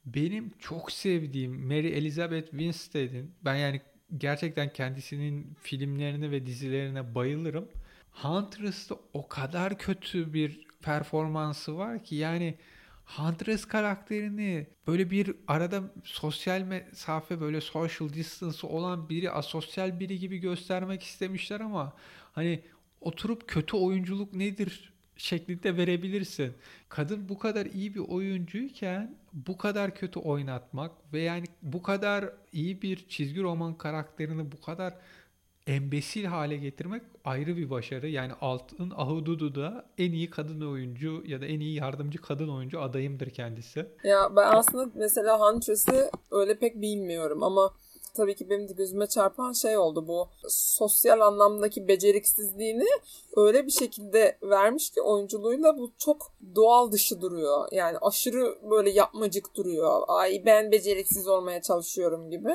[0.05, 3.81] benim çok sevdiğim Mary Elizabeth Winstead'in ben yani
[4.17, 7.67] gerçekten kendisinin filmlerine ve dizilerine bayılırım.
[8.11, 12.57] Huntress'ta o kadar kötü bir performansı var ki yani
[13.05, 20.37] Huntress karakterini böyle bir arada sosyal mesafe böyle social distance olan biri asosyal biri gibi
[20.37, 21.93] göstermek istemişler ama
[22.31, 22.63] hani
[23.01, 26.53] oturup kötü oyunculuk nedir şeklinde verebilirsin.
[26.89, 32.81] Kadın bu kadar iyi bir oyuncuyken bu kadar kötü oynatmak ve yani bu kadar iyi
[32.81, 34.93] bir çizgi roman karakterini bu kadar
[35.67, 38.09] embesil hale getirmek ayrı bir başarı.
[38.09, 42.81] Yani Altın Ahududu da en iyi kadın oyuncu ya da en iyi yardımcı kadın oyuncu
[42.81, 43.85] adayımdır kendisi.
[44.03, 47.73] Ya ben aslında mesela Huntress'ı öyle pek bilmiyorum ama
[48.13, 52.87] tabii ki benim de gözüme çarpan şey oldu bu sosyal anlamdaki beceriksizliğini
[53.35, 57.67] öyle bir şekilde vermiş ki oyunculuğuyla bu çok doğal dışı duruyor.
[57.71, 60.01] Yani aşırı böyle yapmacık duruyor.
[60.07, 62.53] Ay ben beceriksiz olmaya çalışıyorum gibi.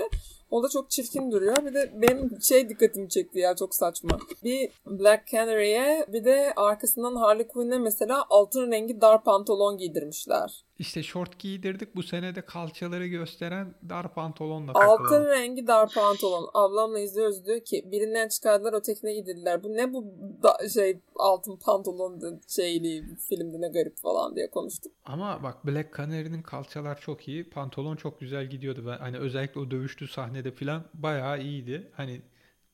[0.50, 1.56] O da çok çirkin duruyor.
[1.66, 4.18] Bir de benim şey dikkatimi çekti ya çok saçma.
[4.44, 10.65] Bir Black Canary'e bir de arkasından Harley Quinn'e mesela altın rengi dar pantolon giydirmişler.
[10.79, 11.97] İşte short giydirdik.
[11.97, 15.03] Bu sene de kalçaları gösteren dar pantolonla takılalım.
[15.03, 16.51] Altın rengi dar pantolon.
[16.55, 19.65] Ablamla izliyoruz diyor ki birinden çıkardılar ötekine giydirdiler.
[19.65, 20.05] Bu ne bu
[20.43, 24.93] da, şey altın pantolon şeyli filmde ne garip falan diye konuştuk.
[25.05, 27.51] Ama bak Black Canary'nin kalçalar çok iyi.
[27.51, 28.85] Pantolon çok güzel gidiyordu.
[28.87, 31.91] Ben, hani özellikle o dövüştüğü sahnede falan bayağı iyiydi.
[31.95, 32.23] Hani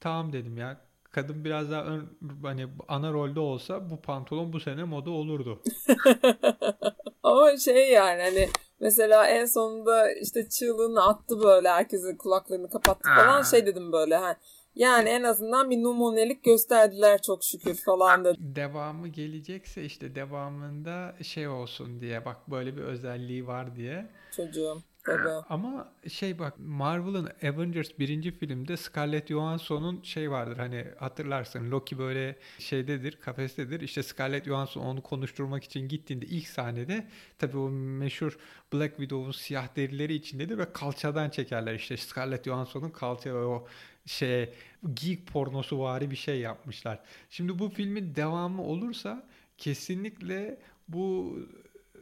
[0.01, 4.85] tamam dedim ya kadın biraz daha ön, hani ana rolde olsa bu pantolon bu sene
[4.85, 5.63] moda olurdu.
[7.33, 8.49] Ama şey yani hani
[8.81, 13.45] mesela en sonunda işte çığlığını attı böyle herkesin kulaklarını kapattı falan Aa.
[13.45, 14.37] şey dedim böyle ha
[14.75, 18.35] yani en azından bir numunelik gösterdiler çok şükür falan da.
[18.39, 24.07] Devamı gelecekse işte devamında şey olsun diye bak böyle bir özelliği var diye.
[24.37, 24.83] Çocuğum.
[25.05, 25.29] Tabii.
[25.49, 32.37] Ama şey bak Marvel'ın Avengers birinci filmde Scarlett Johansson'un şey vardır hani hatırlarsın Loki böyle
[32.59, 38.39] şeydedir kafestedir işte Scarlett Johansson onu konuşturmak için gittiğinde ilk sahnede tabii o meşhur
[38.73, 43.67] Black Widow'un siyah derileri içindedir ve kalçadan çekerler işte Scarlett Johansson'un kalça o
[44.07, 44.55] şey
[44.95, 46.99] geek pornosu vari bir şey yapmışlar.
[47.31, 51.37] Şimdi bu filmin devamı olursa kesinlikle bu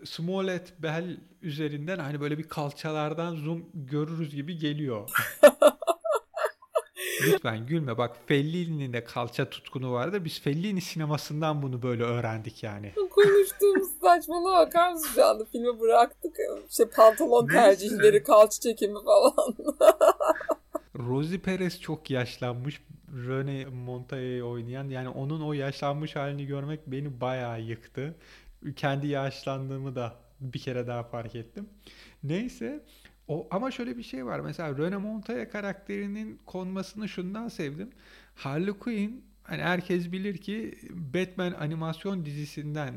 [0.04, 5.10] Smollett Bell üzerinden hani böyle bir kalçalardan zoom görürüz gibi geliyor.
[7.26, 7.98] Lütfen gülme.
[7.98, 10.24] Bak Fellini'nin de kalça tutkunu vardı.
[10.24, 12.92] Biz Fellini sinemasından bunu böyle öğrendik yani.
[13.10, 15.44] Konuştuğumuz saçmalığa bakar mısın şu anda?
[15.44, 16.36] Filmi bıraktık.
[16.70, 19.34] İşte pantolon tercihleri, kalça çekimi falan.
[20.98, 22.82] Rosie Perez çok yaşlanmış.
[23.12, 24.88] Rene Montoya'yı oynayan.
[24.88, 28.14] Yani onun o yaşlanmış halini görmek beni bayağı yıktı.
[28.76, 31.68] Kendi yaşlandığımı da bir kere daha fark ettim.
[32.22, 32.84] Neyse
[33.28, 34.40] o, ama şöyle bir şey var.
[34.40, 37.90] Mesela Rene Montoya karakterinin konmasını şundan sevdim.
[38.34, 42.94] Harley Quinn hani herkes bilir ki Batman animasyon dizisinden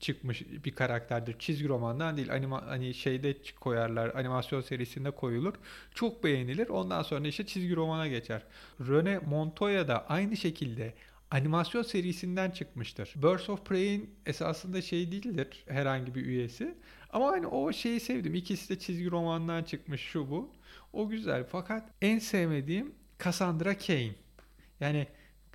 [0.00, 1.38] çıkmış bir karakterdir.
[1.38, 2.32] Çizgi romandan değil.
[2.32, 4.14] Anima, hani şeyde koyarlar.
[4.14, 5.54] Animasyon serisinde koyulur.
[5.94, 6.68] Çok beğenilir.
[6.68, 8.42] Ondan sonra işte çizgi romana geçer.
[8.80, 10.94] Rene Montoya da aynı şekilde
[11.30, 13.14] animasyon serisinden çıkmıştır.
[13.16, 16.74] Birds of Prey'in esasında şey değildir herhangi bir üyesi.
[17.10, 18.34] Ama hani o şeyi sevdim.
[18.34, 20.52] İkisi de çizgi romandan çıkmış şu bu.
[20.92, 21.44] O güzel.
[21.44, 24.16] Fakat en sevmediğim Cassandra Cain.
[24.80, 25.06] Yani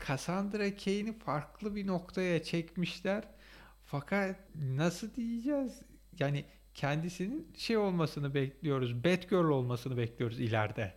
[0.08, 3.24] Cassandra Cain'i farklı bir noktaya çekmişler.
[3.86, 5.82] Fakat nasıl diyeceğiz?
[6.20, 9.04] Yani kendisinin şey olmasını bekliyoruz.
[9.04, 10.94] Batgirl olmasını bekliyoruz ileride.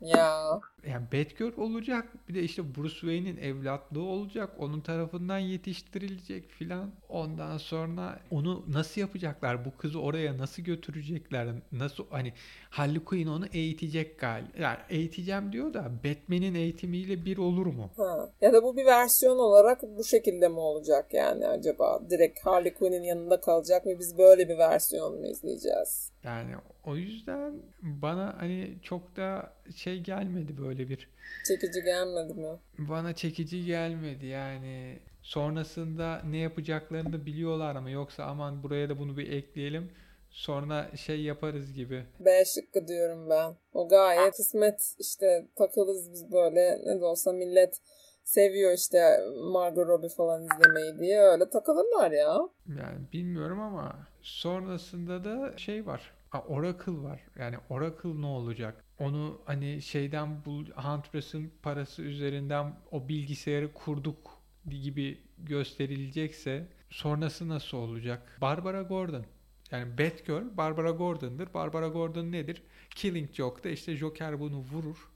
[0.00, 0.60] Ya.
[0.86, 2.08] Yani Batgirl olacak.
[2.28, 4.50] Bir de işte Bruce Wayne'in evlatlığı olacak.
[4.58, 6.90] Onun tarafından yetiştirilecek filan.
[7.08, 9.64] Ondan sonra onu nasıl yapacaklar?
[9.64, 11.48] Bu kızı oraya nasıl götürecekler?
[11.72, 12.32] Nasıl hani
[12.70, 14.48] Harley Quinn onu eğitecek galiba.
[14.60, 17.90] Yani eğiteceğim diyor da Batman'in eğitimiyle bir olur mu?
[17.96, 18.28] Ha.
[18.40, 22.00] Ya da bu bir versiyon olarak bu şekilde mi olacak yani acaba?
[22.10, 23.92] Direkt Harley Quinn'in yanında kalacak mı?
[23.98, 26.12] Biz böyle bir versiyon mu izleyeceğiz?
[26.24, 31.10] Yani o yüzden bana hani çok da şey gelmedi böyle bir.
[31.48, 32.58] Çekici gelmedi mi?
[32.78, 34.98] Bana çekici gelmedi yani.
[35.22, 39.90] Sonrasında ne yapacaklarını da biliyorlar ama yoksa aman buraya da bunu bir ekleyelim.
[40.30, 42.06] Sonra şey yaparız gibi.
[42.20, 43.54] B şıkkı diyorum ben.
[43.72, 47.80] O gayet kısmet işte takılırız biz böyle ne de olsa millet
[48.24, 49.20] seviyor işte
[49.52, 52.38] Margot Robbie falan izlemeyi diye öyle takılırlar ya.
[52.78, 56.12] Yani bilmiyorum ama sonrasında da şey var.
[56.48, 57.20] Oracle var.
[57.38, 58.84] Yani Oracle ne olacak?
[58.98, 64.30] Onu hani şeyden bul Huntress'ın parası üzerinden o bilgisayarı kurduk
[64.70, 68.36] gibi gösterilecekse sonrası nasıl olacak?
[68.40, 69.24] Barbara Gordon.
[69.70, 71.54] Yani Batgirl Barbara Gordon'dır.
[71.54, 72.62] Barbara Gordon nedir?
[72.90, 75.08] Killing Joke'da işte Joker bunu vurur.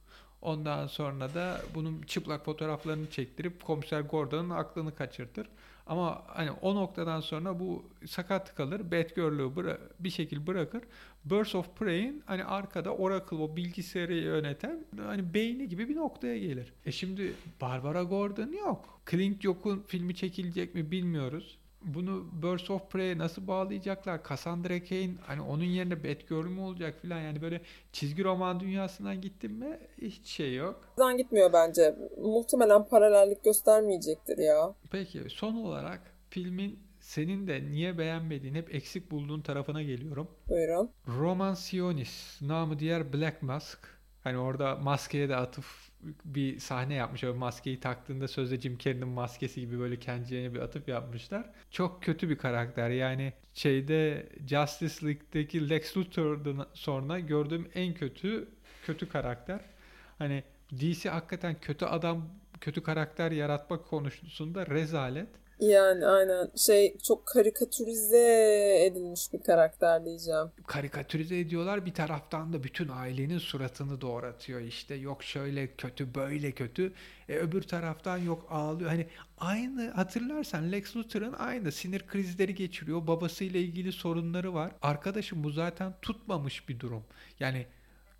[0.43, 5.49] Ondan sonra da bunun çıplak fotoğraflarını çektirip komiser Gordon'un aklını kaçırtır.
[5.87, 8.81] Ama hani o noktadan sonra bu sakat kalır.
[9.57, 10.83] Bıra- bir şekilde bırakır.
[11.25, 16.73] Birds of Prey'in hani arkada Oracle o bilgisayarı yöneten hani beyni gibi bir noktaya gelir.
[16.87, 19.01] E şimdi Barbara Gordon yok.
[19.11, 24.21] Clint Joke'un filmi çekilecek mi bilmiyoruz bunu Birds of Prey'e nasıl bağlayacaklar?
[24.29, 27.61] Cassandra Cain hani onun yerine Batgirl mü olacak filan yani böyle
[27.93, 30.81] çizgi roman dünyasından gittim mi hiç şey yok.
[30.97, 31.95] Buradan gitmiyor bence.
[32.23, 34.75] Muhtemelen paralellik göstermeyecektir ya.
[34.91, 40.29] Peki son olarak filmin senin de niye beğenmediğin, hep eksik bulduğun tarafına geliyorum.
[40.49, 40.91] Buyurun.
[41.09, 43.79] Roman Sionis, namı diğer Black Mask.
[44.25, 45.91] Hani orada maskeye de atıf
[46.25, 47.25] bir sahne yapmış.
[47.25, 51.51] O maskeyi taktığında sözde Jim Carrey'nin maskesi gibi böyle kendilerine bir atıp yapmışlar.
[51.71, 52.91] Çok kötü bir karakter.
[52.91, 58.49] Yani şeyde Justice League'deki Lex Luthor'dan sonra gördüğüm en kötü
[58.87, 59.61] kötü karakter.
[60.19, 60.45] Hani
[60.81, 62.29] DC hakikaten kötü adam,
[62.61, 65.29] kötü karakter yaratmak konusunda rezalet.
[65.63, 66.51] Yani aynen.
[66.57, 68.19] Şey çok karikatürize
[68.87, 70.51] edilmiş bir karakter diyeceğim.
[70.67, 71.87] Karikatürize ediyorlar.
[71.87, 74.95] Bir taraftan da bütün ailenin suratını doğratıyor işte.
[74.95, 76.93] Yok şöyle kötü böyle kötü.
[77.29, 78.91] E, öbür taraftan yok ağlıyor.
[78.91, 79.07] Hani
[79.39, 83.07] aynı hatırlarsan Lex Luthor'ın aynı sinir krizleri geçiriyor.
[83.07, 84.73] Babasıyla ilgili sorunları var.
[84.83, 87.05] Arkadaşım bu zaten tutmamış bir durum.
[87.41, 87.67] Yani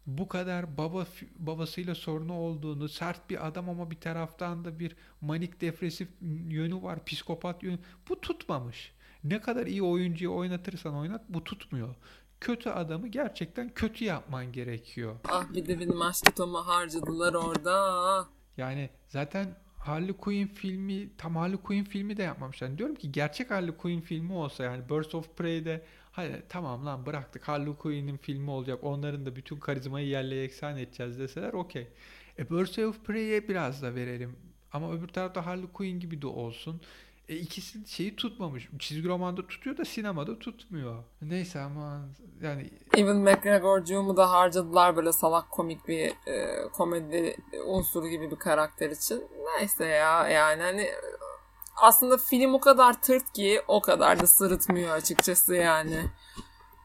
[0.07, 1.07] bu kadar baba
[1.39, 6.09] babasıyla sorunu olduğunu, sert bir adam ama bir taraftan da bir manik depresif
[6.49, 7.79] yönü var, psikopat yönü.
[8.09, 8.93] Bu tutmamış.
[9.25, 11.95] Ne kadar iyi oyuncuyu oynatırsan oynat bu tutmuyor.
[12.41, 15.17] Kötü adamı gerçekten kötü yapman gerekiyor.
[15.29, 18.27] Ah bir de benim aşk Tom'u harcadılar orada.
[18.57, 22.69] Yani zaten Harley Quinn filmi tam Harley Quinn filmi de yapmamışlar.
[22.69, 27.07] Yani diyorum ki gerçek Harley Quinn filmi olsa yani Birds of Prey'de Hadi tamam lan
[27.07, 28.79] bıraktık Harley Quinn'in filmi olacak.
[28.83, 31.89] Onların da bütün karizmayı yerle yeksan edeceğiz deseler okey.
[32.39, 34.37] E Birds of Prey'e biraz da verelim.
[34.73, 36.81] Ama öbür tarafta Harley Quinn gibi de olsun.
[37.29, 38.69] E ikisi şeyi tutmamış.
[38.79, 41.05] Çizgi romanda tutuyor da sinemada tutmuyor.
[41.23, 42.09] Neyse ama
[42.43, 42.71] yani...
[42.97, 49.25] Evan McGregor'cuğumu da harcadılar böyle salak komik bir e, komedi unsuru gibi bir karakter için.
[49.59, 50.89] Neyse ya yani hani
[51.83, 56.01] aslında film o kadar tırt ki o kadar da sırıtmıyor açıkçası yani.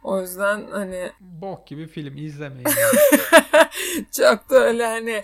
[0.03, 1.11] O yüzden hani...
[1.19, 2.63] Bok gibi film izlemeyin.
[4.11, 5.23] çok da öyle hani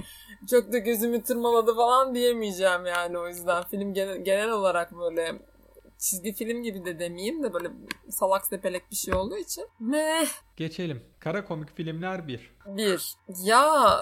[0.50, 3.64] çok da gözümü tırmaladı falan diyemeyeceğim yani o yüzden.
[3.64, 5.36] Film genel, genel olarak böyle
[5.98, 7.72] çizgi film gibi de demeyeyim de böyle
[8.10, 9.68] salak sepelek bir şey olduğu için.
[9.80, 10.28] Meh.
[10.56, 11.04] Geçelim.
[11.20, 12.56] Kara komik filmler bir.
[12.66, 13.14] Bir.
[13.44, 13.98] Ya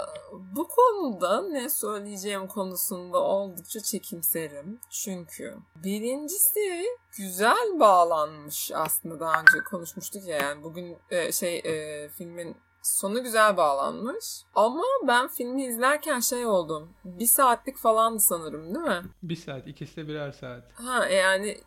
[0.55, 4.79] bu konuda ne söyleyeceğim konusunda oldukça çekimserim.
[4.89, 6.85] Çünkü birincisi
[7.17, 13.57] güzel bağlanmış aslında daha önce konuşmuştuk ya yani bugün e, şey e, filmin Sonu güzel
[13.57, 14.43] bağlanmış.
[14.55, 16.93] Ama ben filmi izlerken şey oldum.
[17.05, 19.01] Bir saatlik falandı sanırım değil mi?
[19.23, 19.67] Bir saat.
[19.67, 20.71] ikisi de birer saat.
[20.73, 21.57] Ha yani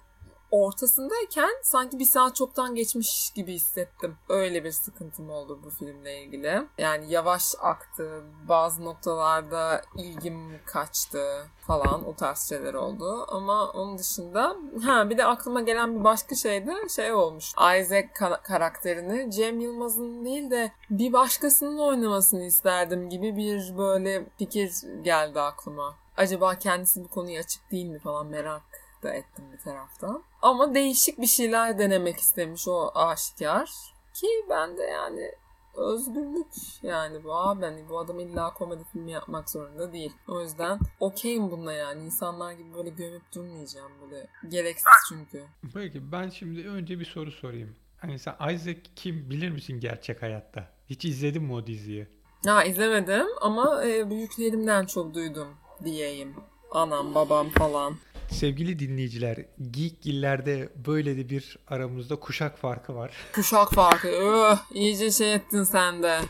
[0.54, 4.16] ortasındayken sanki bir saat çoktan geçmiş gibi hissettim.
[4.28, 6.62] Öyle bir sıkıntım oldu bu filmle ilgili.
[6.78, 13.26] Yani yavaş aktı, bazı noktalarda ilgim kaçtı falan o tarz şeyler oldu.
[13.28, 17.52] Ama onun dışında ha bir de aklıma gelen bir başka şey de şey olmuş.
[17.52, 18.08] Isaac
[18.42, 25.94] karakterini Cem Yılmaz'ın değil de bir başkasının oynamasını isterdim gibi bir böyle fikir geldi aklıma.
[26.16, 28.62] Acaba kendisi bu konuya açık değil mi falan merak
[29.04, 30.22] da ettim bir taraftan.
[30.44, 33.70] Ama değişik bir şeyler denemek istemiş o aşikar.
[34.14, 35.32] Ki ben de yani
[35.76, 36.52] özgürlük
[36.82, 40.12] yani bu abi hani bu adam illa komedi filmi yapmak zorunda değil.
[40.28, 42.04] O yüzden okeyim bununla yani.
[42.04, 44.26] insanlar gibi böyle gömüp durmayacağım böyle.
[44.48, 45.44] Gereksiz çünkü.
[45.74, 47.76] Peki ben şimdi önce bir soru sorayım.
[47.98, 50.68] Hani sen Isaac kim bilir misin gerçek hayatta?
[50.90, 52.08] Hiç izledin mi o diziyi?
[52.44, 55.48] Ya izlemedim ama e, büyüklerimden çok duydum
[55.84, 56.34] diyeyim.
[56.70, 57.94] Anam babam falan.
[58.30, 59.36] Sevgili dinleyiciler,
[59.70, 63.12] Geekgillerde böyle de bir aramızda kuşak farkı var.
[63.34, 64.08] Kuşak farkı.
[64.08, 66.20] Öh, iyice şey ettin sen de.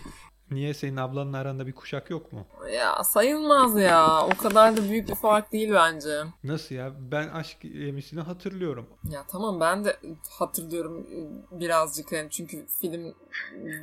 [0.51, 2.47] Niye senin ablanın aranda bir kuşak yok mu?
[2.75, 4.27] Ya sayılmaz ya.
[4.27, 6.21] O kadar da büyük bir fark değil bence.
[6.45, 6.93] Nasıl ya?
[6.99, 8.87] Ben aşk gemisini hatırlıyorum.
[9.11, 9.97] Ya tamam ben de
[10.31, 11.07] hatırlıyorum
[11.51, 13.15] birazcık yani çünkü film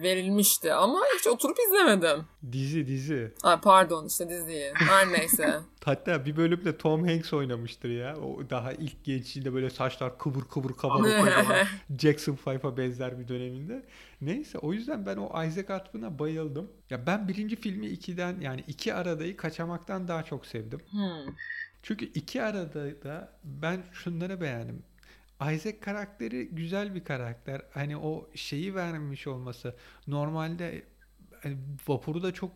[0.01, 2.25] verilmişti ama hiç oturup izlemedim.
[2.51, 3.33] Dizi dizi.
[3.43, 4.71] Ay pardon işte diziyi.
[4.75, 5.59] Her neyse.
[5.85, 8.17] Hatta bir bölümde Tom Hanks oynamıştır ya.
[8.17, 11.67] O daha ilk gençliğinde böyle saçlar kıvır kıvır kabarık
[11.99, 13.85] Jackson Five'a benzer bir döneminde.
[14.21, 16.71] Neyse o yüzden ben o Isaac Atwin'a bayıldım.
[16.89, 20.79] Ya ben birinci filmi ikiden yani iki aradayı kaçamaktan daha çok sevdim.
[20.89, 21.35] Hmm.
[21.83, 24.83] Çünkü iki arada da ben şunları beğendim.
[25.41, 27.61] Isaac karakteri güzel bir karakter.
[27.73, 29.75] Hani o şeyi vermiş olması.
[30.07, 30.83] Normalde
[31.43, 32.51] hani vapuru da çok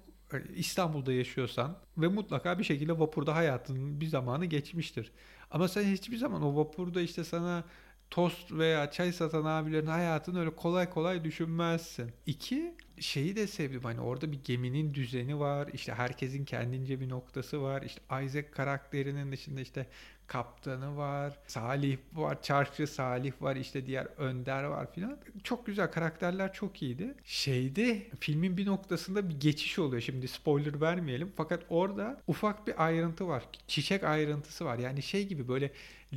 [0.55, 5.11] İstanbul'da yaşıyorsan ve mutlaka bir şekilde vapurda hayatının bir zamanı geçmiştir.
[5.51, 7.63] Ama sen hiçbir zaman o vapurda işte sana
[8.09, 12.11] tost veya çay satan abilerin hayatını öyle kolay kolay düşünmezsin.
[12.25, 15.69] İki, şeyi de sevdim hani orada bir geminin düzeni var.
[15.73, 17.81] İşte herkesin kendince bir noktası var.
[17.81, 19.87] İşte Isaac karakterinin dışında işte
[20.27, 25.17] kaptanı var, Salih var, çarşı Salih var, işte diğer Önder var filan.
[25.43, 27.15] Çok güzel karakterler çok iyiydi.
[27.23, 30.01] Şeyde filmin bir noktasında bir geçiş oluyor.
[30.01, 31.31] Şimdi spoiler vermeyelim.
[31.37, 33.43] Fakat orada ufak bir ayrıntı var.
[33.67, 34.79] Çiçek ayrıntısı var.
[34.79, 35.71] Yani şey gibi böyle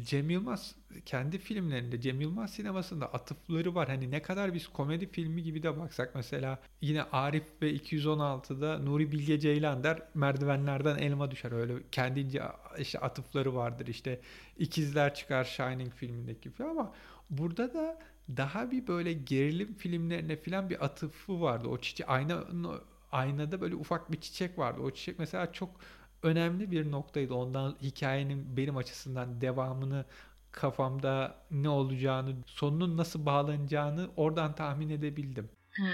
[0.04, 0.74] Cem Yılmaz
[1.04, 3.88] kendi filmlerinde Cem Yılmaz sinemasında atıfları var.
[3.88, 9.12] Hani ne kadar biz komedi filmi gibi de baksak mesela yine Arif ve 216'da Nuri
[9.12, 11.52] Bilge Ceylan der merdivenlerden elma düşer.
[11.52, 12.42] Öyle kendince
[12.78, 13.86] işte atıfları vardır.
[13.86, 14.20] İşte
[14.58, 16.94] ikizler çıkar Shining filmindeki gibi ama
[17.30, 17.98] burada da
[18.36, 21.68] daha bir böyle gerilim filmlerine falan bir atıfı vardı.
[21.68, 22.44] O çiçek ayna
[23.12, 24.80] aynada böyle ufak bir çiçek vardı.
[24.80, 25.70] O çiçek mesela çok
[26.22, 27.34] önemli bir noktaydı.
[27.34, 30.04] Ondan hikayenin benim açısından devamını
[30.52, 35.48] kafamda ne olacağını, sonunun nasıl bağlanacağını oradan tahmin edebildim.
[35.70, 35.86] Hmm.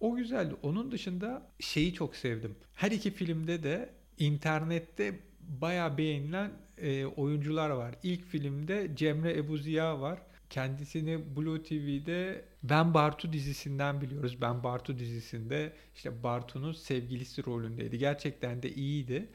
[0.00, 0.54] O güzeldi.
[0.62, 2.56] Onun dışında şeyi çok sevdim.
[2.74, 7.94] Her iki filmde de internette baya beğenilen e, oyuncular var.
[8.02, 10.18] İlk filmde Cemre Ebu Ziya var.
[10.50, 14.40] Kendisini Blue TV'de Ben Bartu dizisinden biliyoruz.
[14.40, 17.98] Ben Bartu dizisinde işte Bartu'nun sevgilisi rolündeydi.
[17.98, 19.28] Gerçekten de iyiydi.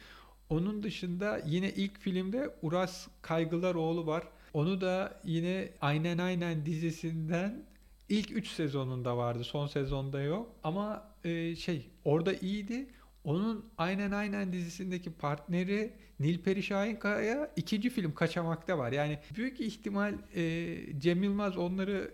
[0.49, 4.23] Onun dışında yine ilk filmde Uras Kaygılaroğlu var.
[4.53, 7.65] Onu da yine Aynen Aynen dizisinden
[8.09, 9.43] ilk 3 sezonunda vardı.
[9.43, 10.55] Son sezonda yok.
[10.63, 12.87] Ama e, şey orada iyiydi.
[13.23, 18.91] Onun Aynen Aynen dizisindeki partneri Nilperi Şahinkaya ikinci film Kaçamak'ta var.
[18.91, 22.11] Yani büyük ihtimal e, Cem Yılmaz onları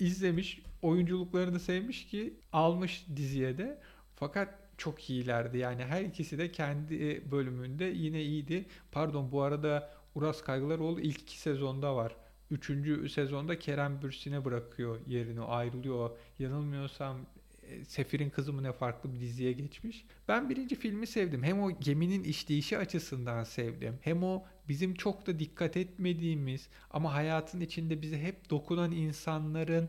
[0.00, 3.78] izlemiş, oyunculuklarını sevmiş ki almış diziye de.
[4.16, 5.58] Fakat çok iyilerdi.
[5.58, 8.66] Yani her ikisi de kendi bölümünde yine iyiydi.
[8.92, 12.16] Pardon bu arada Uras Kaygılaroğlu ilk iki sezonda var.
[12.50, 15.40] Üçüncü sezonda Kerem Bürsin'e bırakıyor yerini.
[15.40, 16.10] Ayrılıyor.
[16.38, 17.16] Yanılmıyorsam
[17.62, 20.04] e, Sefir'in kızı mı ne farklı bir diziye geçmiş.
[20.28, 21.42] Ben birinci filmi sevdim.
[21.42, 23.98] Hem o geminin işleyişi açısından sevdim.
[24.00, 29.88] Hem o bizim çok da dikkat etmediğimiz ama hayatın içinde bize hep dokunan insanların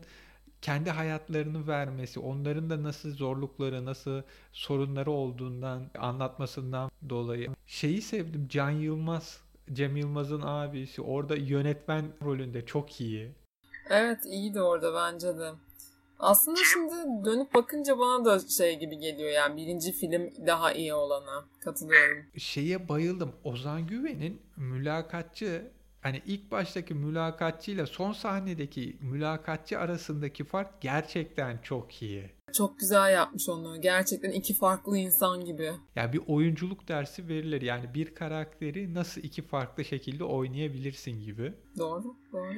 [0.62, 8.46] kendi hayatlarını vermesi, onların da nasıl zorlukları, nasıl sorunları olduğundan anlatmasından dolayı şeyi sevdim.
[8.48, 9.40] Can Yılmaz,
[9.72, 13.30] Cem Yılmaz'ın abisi orada yönetmen rolünde çok iyi.
[13.90, 15.50] Evet iyiydi orada bence de.
[16.18, 21.44] Aslında şimdi dönüp bakınca bana da şey gibi geliyor yani birinci film daha iyi olana
[21.60, 22.24] katılıyorum.
[22.38, 23.32] Şeye bayıldım.
[23.44, 25.70] Ozan Güven'in mülakatçı
[26.00, 32.30] hani ilk baştaki mülakatçıyla son sahnedeki mülakatçı arasındaki fark gerçekten çok iyi.
[32.52, 33.80] Çok güzel yapmış onu.
[33.80, 35.72] Gerçekten iki farklı insan gibi.
[35.96, 37.62] Yani bir oyunculuk dersi verilir.
[37.62, 41.52] Yani bir karakteri nasıl iki farklı şekilde oynayabilirsin gibi.
[41.78, 42.50] Doğru, doğru.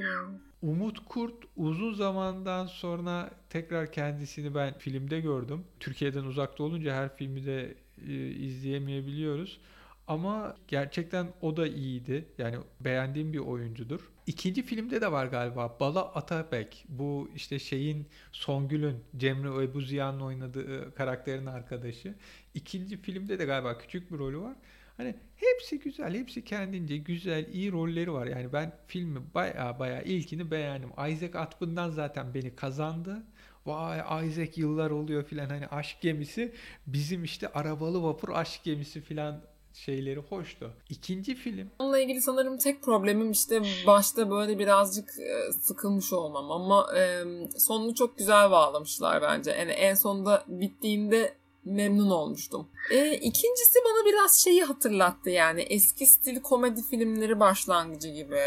[0.62, 5.64] Umut Kurt uzun zamandan sonra tekrar kendisini ben filmde gördüm.
[5.80, 7.74] Türkiye'den uzakta olunca her filmi de
[8.08, 9.60] e, izleyemeyebiliyoruz.
[10.06, 12.24] Ama gerçekten o da iyiydi.
[12.38, 14.10] Yani beğendiğim bir oyuncudur.
[14.26, 15.76] İkinci filmde de var galiba.
[15.80, 16.84] Bala Atabek.
[16.88, 22.14] Bu işte şeyin Songül'ün Cemre Ebu Ziya'nın oynadığı karakterin arkadaşı.
[22.54, 24.56] İkinci filmde de galiba küçük bir rolü var.
[24.96, 28.26] Hani hepsi güzel, hepsi kendince güzel, iyi rolleri var.
[28.26, 30.90] Yani ben filmi baya baya ilkini beğendim.
[30.90, 33.22] Isaac Atwin'dan zaten beni kazandı.
[33.66, 36.52] Vay Isaac yıllar oluyor filan hani aşk gemisi
[36.86, 39.42] bizim işte arabalı vapur aşk gemisi filan
[39.74, 40.72] şeyleri hoştu.
[40.90, 41.70] İkinci film.
[41.78, 47.24] Onunla ilgili sanırım tek problemim işte başta böyle birazcık e, sıkılmış olmam ama e,
[47.58, 49.50] sonunu çok güzel bağlamışlar bence.
[49.50, 52.68] Yani en sonunda bittiğinde memnun olmuştum.
[52.90, 58.40] E, ikincisi bana biraz şeyi hatırlattı yani eski stil komedi filmleri başlangıcı gibi.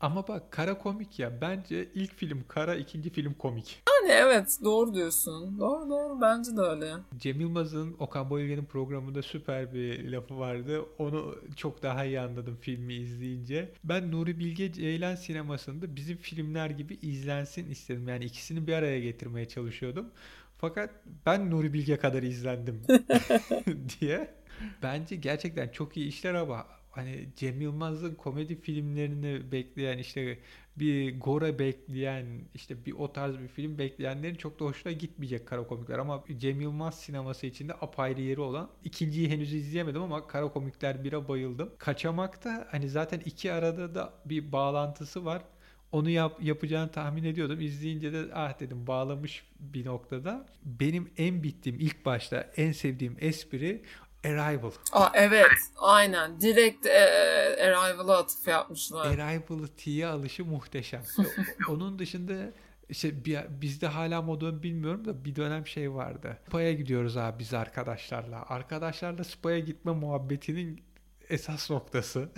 [0.00, 1.40] Ama bak kara komik ya.
[1.40, 3.82] Bence ilk film kara, ikinci film komik.
[3.88, 5.58] Yani evet doğru diyorsun.
[5.58, 6.92] Doğru doğru bence de öyle.
[7.16, 10.82] Cem Yılmaz'ın Okan Bayülgen'in programında süper bir lafı vardı.
[10.98, 13.72] Onu çok daha iyi anladım filmi izleyince.
[13.84, 18.08] Ben Nuri Bilge Ceylan sinemasında bizim filmler gibi izlensin istedim.
[18.08, 20.06] Yani ikisini bir araya getirmeye çalışıyordum.
[20.58, 20.90] Fakat
[21.26, 22.82] ben Nuri Bilge kadar izlendim
[24.00, 24.34] diye.
[24.82, 30.38] Bence gerçekten çok iyi işler ama hani Cem Yılmaz'ın komedi filmlerini bekleyen işte
[30.76, 35.66] bir Gore bekleyen işte bir o tarz bir film bekleyenlerin çok da hoşuna gitmeyecek kara
[35.66, 40.94] komikler ama Cem Yılmaz sineması içinde apayrı yeri olan ikinciyi henüz izleyemedim ama kara komikler
[40.94, 41.70] 1'e bayıldım.
[41.78, 45.42] Kaçamakta hani zaten iki arada da bir bağlantısı var.
[45.92, 47.60] Onu yap, yapacağını tahmin ediyordum.
[47.60, 50.46] İzleyince de ah dedim bağlamış bir noktada.
[50.64, 53.82] Benim en bittiğim ilk başta en sevdiğim espri
[54.24, 54.70] Arrival.
[54.92, 59.06] Aa, evet aynen direkt e, Arrival'a atıf yapmışlar.
[59.06, 61.02] Arrival'ı T'ye alışı muhteşem.
[61.68, 62.52] Onun dışında
[62.88, 66.38] işte bir, bizde hala modunu bilmiyorum da bir dönem şey vardı.
[66.46, 68.44] Spa'ya gidiyoruz abi biz arkadaşlarla.
[68.48, 70.82] Arkadaşlarla Spa'ya gitme muhabbetinin
[71.28, 72.28] esas noktası.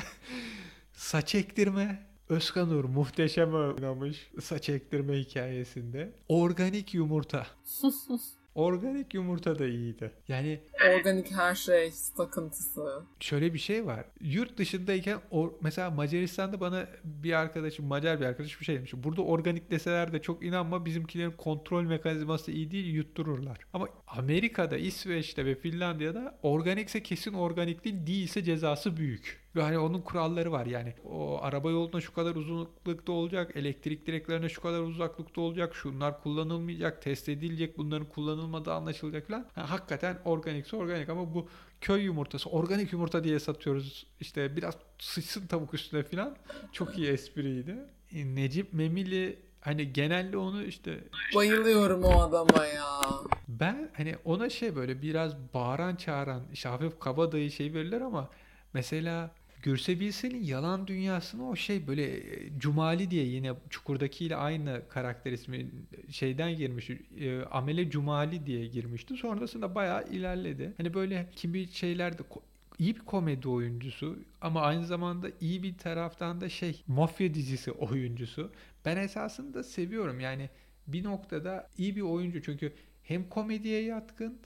[0.93, 2.13] Saç ektirme.
[2.29, 6.13] Özkan Uğur muhteşem oynamış saç ektirme hikayesinde.
[6.29, 7.47] Organik yumurta.
[8.55, 10.11] Organik yumurta da iyiydi.
[10.29, 13.03] Yani organik her şey takıntısı.
[13.21, 14.05] Şöyle bir şey var.
[14.21, 18.93] Yurt dışındayken or, mesela Macaristan'da bana bir arkadaşım, Macar bir arkadaşım bir şey demiş.
[18.97, 23.59] Burada organik deseler de çok inanma bizimkilerin kontrol mekanizması iyi değil yuttururlar.
[23.73, 29.42] Ama Amerika'da, İsveç'te ve Finlandiya'da organikse kesin organik değil, değilse cezası büyük.
[29.57, 30.95] Ve hani onun kuralları var yani.
[31.05, 37.03] O araba yoluna şu kadar uzunlukta olacak, elektrik direklerine şu kadar uzaklıkta olacak, şunlar kullanılmayacak,
[37.03, 39.47] test edilecek, bunların kullanılmadığı anlaşılacak falan.
[39.57, 41.49] Yani hakikaten organikse organik ama bu
[41.81, 44.07] köy yumurtası, organik yumurta diye satıyoruz.
[44.21, 46.37] İşte biraz sıçsın tavuk üstüne falan.
[46.73, 47.77] Çok iyi espriydi.
[48.13, 53.01] E, Necip Memili hani genelde onu işte bayılıyorum o adama ya.
[53.49, 58.31] Ben hani ona şey böyle biraz bağıran çağıran işte hafif kabadayı şey verirler ama
[58.75, 59.31] mesela
[59.63, 65.71] Gürse Bilsel'in yalan dünyasına o şey böyle e, Cumali diye yine Çukur'dakiyle aynı karakter ismi
[66.11, 66.91] şeyden girmiş.
[66.91, 69.17] E, Amele Cumali diye girmişti.
[69.17, 70.73] Sonrasında bayağı ilerledi.
[70.77, 72.23] Hani böyle kimi şeylerde
[72.79, 78.53] iyi bir komedi oyuncusu ama aynı zamanda iyi bir taraftan da şey mafya dizisi oyuncusu.
[78.85, 80.51] Ben esasında seviyorum yani
[80.87, 84.39] bir noktada iyi bir oyuncu çünkü hem komediye yatkın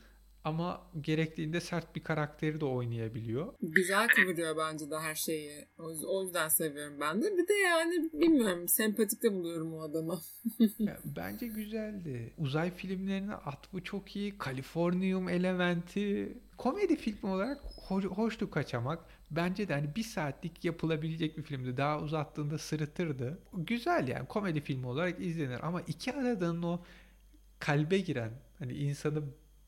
[0.47, 3.55] ama gerektiğinde sert bir karakteri de oynayabiliyor.
[3.63, 5.69] Güzel kıvırıyor bence de her şeyi.
[6.07, 7.37] O yüzden seviyorum ben de.
[7.37, 10.21] Bir de yani bilmiyorum sempatik de buluyorum o adamı.
[11.17, 12.33] bence güzeldi.
[12.39, 14.39] Uzay filmlerine atfı çok iyi.
[14.39, 16.39] Kaliforniyum elementi.
[16.59, 19.05] Komedi filmi olarak hoş, hoştu kaçamak.
[19.31, 21.77] Bence de hani bir saatlik yapılabilecek bir filmdi.
[21.77, 23.39] Daha uzattığında sırıtırdı.
[23.53, 25.67] Güzel yani komedi filmi olarak izlenir.
[25.67, 26.81] Ama iki aradan o
[27.59, 29.23] kalbe giren hani insanı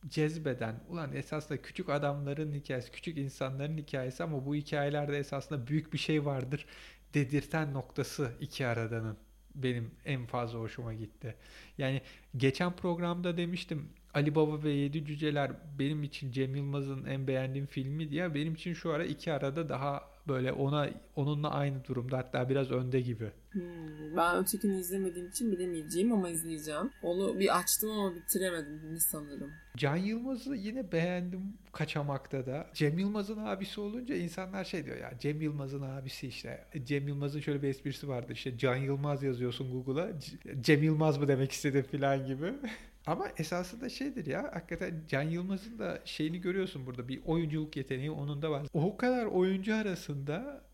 [0.09, 5.99] cezbeden ulan esasında küçük adamların hikayesi, küçük insanların hikayesi ama bu hikayelerde esasında büyük bir
[5.99, 6.67] şey vardır
[7.15, 9.17] dedirten noktası iki aradanın
[9.55, 11.35] benim en fazla hoşuma gitti.
[11.79, 12.03] Yani
[12.37, 18.11] geçen programda demiştim Ali Baba ve Yedi Cüceler benim için Cem Yılmaz'ın en beğendiğim filmi
[18.11, 22.71] diye benim için şu ara iki arada daha böyle ona onunla aynı durumda hatta biraz
[22.71, 23.31] önde gibi.
[23.51, 26.91] Hmm, ben ötekini izlemediğim için bilemeyeceğim ama izleyeceğim.
[27.03, 29.51] Onu bir açtım ama bitiremedim sanırım.
[29.77, 31.41] Can Yılmaz'ı yine beğendim
[31.73, 32.67] kaçamakta da.
[32.75, 36.65] Cem Yılmaz'ın abisi olunca insanlar şey diyor ya Cem Yılmaz'ın abisi işte.
[36.85, 40.13] Cem Yılmaz'ın şöyle bir esprisi vardı işte Can Yılmaz yazıyorsun Google'a.
[40.61, 42.53] Cem Yılmaz mı demek istedim falan gibi.
[43.09, 48.43] Ama esasında şeydir ya hakikaten Can Yılmaz'ın da şeyini görüyorsun burada bir oyunculuk yeteneği onun
[48.43, 48.67] da var.
[48.75, 50.65] O kadar oyuncu arasında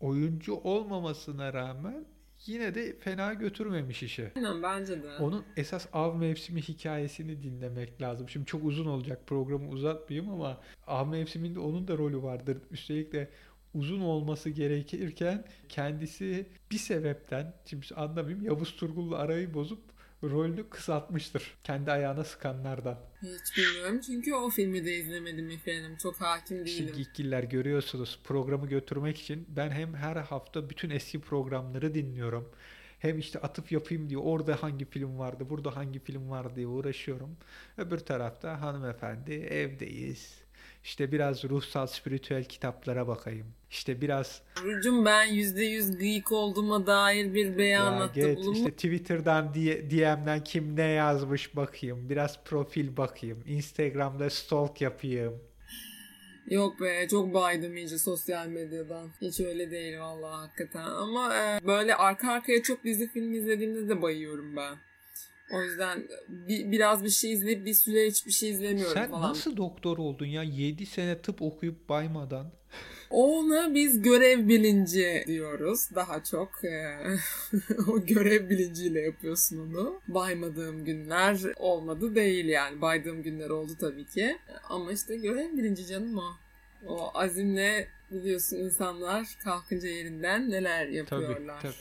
[0.00, 2.04] oyuncu olmamasına rağmen
[2.46, 4.32] yine de fena götürmemiş işi.
[4.36, 5.16] Aynen bence de.
[5.20, 8.28] Onun esas av mevsimi hikayesini dinlemek lazım.
[8.28, 12.58] Şimdi çok uzun olacak programı uzatmayayım ama av mevsiminde onun da rolü vardır.
[12.70, 13.28] Üstelik de
[13.74, 21.54] uzun olması gerekirken kendisi bir sebepten şimdi anlamayayım Yavuz Turgul'la arayı bozup rolünü kısaltmıştır.
[21.64, 22.98] Kendi ayağına sıkanlardan.
[23.22, 25.96] Hiç bilmiyorum çünkü o filmi de izlemedim efendim.
[26.02, 26.94] Çok hakim değilim.
[26.96, 32.48] Geekgiller görüyorsunuz programı götürmek için ben hem her hafta bütün eski programları dinliyorum.
[32.98, 37.36] Hem işte atıf yapayım diye orada hangi film vardı, burada hangi film var diye uğraşıyorum.
[37.76, 40.45] Öbür tarafta hanımefendi evdeyiz.
[40.86, 43.46] İşte biraz ruhsal, spiritüel kitaplara bakayım.
[43.70, 48.58] İşte biraz Burcu'm ben %100 geek olduğuma dair bir ya geç bulunmuş.
[48.58, 52.08] işte Twitter'dan, DM'den kim ne yazmış bakayım.
[52.08, 53.42] Biraz profil bakayım.
[53.46, 55.40] Instagram'da stalk yapayım.
[56.50, 59.10] Yok be çok baydım iyice sosyal medyadan.
[59.20, 60.84] Hiç öyle değil vallahi hakikaten.
[60.84, 64.85] Ama e, böyle arka arkaya çok dizi film izlediğimde de bayıyorum ben.
[65.52, 69.30] O yüzden bir, biraz bir şey izleyip bir süre hiçbir şey izlemiyorum Sen falan.
[69.30, 70.42] nasıl doktor oldun ya?
[70.42, 72.46] 7 sene tıp okuyup baymadan.
[73.10, 76.64] Ona biz görev bilinci diyoruz daha çok.
[76.64, 76.96] e,
[77.88, 80.00] o görev bilinciyle yapıyorsun onu.
[80.08, 82.80] Baymadığım günler olmadı değil yani.
[82.80, 84.36] Baydığım günler oldu tabii ki.
[84.68, 86.24] Ama işte görev bilinci canım o.
[86.86, 91.60] O azimle biliyorsun insanlar kalkınca yerinden neler Tabii, yapıyorlar.
[91.60, 91.74] tabii.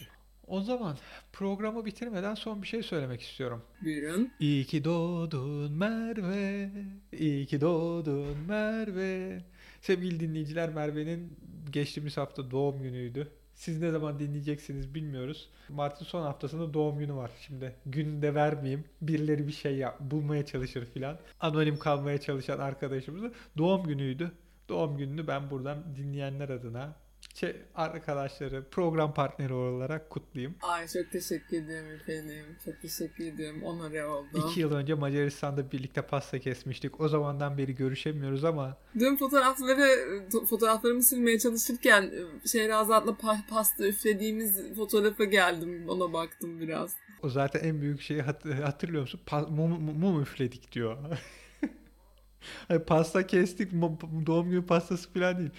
[0.47, 0.97] O zaman
[1.33, 3.61] programı bitirmeden son bir şey söylemek istiyorum.
[3.83, 4.31] Buyurun.
[4.39, 6.69] İyi ki doğdun Merve,
[7.11, 9.41] iyi ki doğdun Merve.
[9.81, 11.37] Sevgili dinleyiciler Merve'nin
[11.71, 13.31] geçtiğimiz hafta doğum günüydü.
[13.53, 15.49] Siz ne zaman dinleyeceksiniz bilmiyoruz.
[15.69, 17.31] Mart'ın son haftasında doğum günü var.
[17.41, 18.83] Şimdi günü de vermeyeyim.
[19.01, 21.17] Birileri bir şey yap, bulmaya çalışır filan.
[21.39, 24.31] Anonim kalmaya çalışan arkadaşımızın doğum günüydü.
[24.69, 26.95] Doğum gününü ben buradan dinleyenler adına
[27.39, 30.55] şey, arkadaşları, program partneri olarak kutlayayım.
[30.61, 32.45] Ay çok teşekkür ediyorum efendim.
[32.65, 33.63] Çok teşekkür ediyorum.
[33.63, 34.43] Onore oldum.
[34.49, 37.01] İki yıl önce Macaristan'da birlikte pasta kesmiştik.
[37.01, 39.87] O zamandan beri görüşemiyoruz ama Dün fotoğrafları
[40.49, 42.11] fotoğraflarımı silmeye çalışırken
[42.45, 45.89] Şehrazat'la pa- pasta üflediğimiz fotoğrafa geldim.
[45.89, 46.95] Ona baktım biraz.
[47.23, 49.19] o zaten en büyük şeyi hat- hatırlıyor musun?
[49.27, 50.97] Pa- mum- mum üfledik diyor.
[52.67, 53.71] Hani pasta kestik,
[54.25, 55.49] doğum günü pastası falan değil.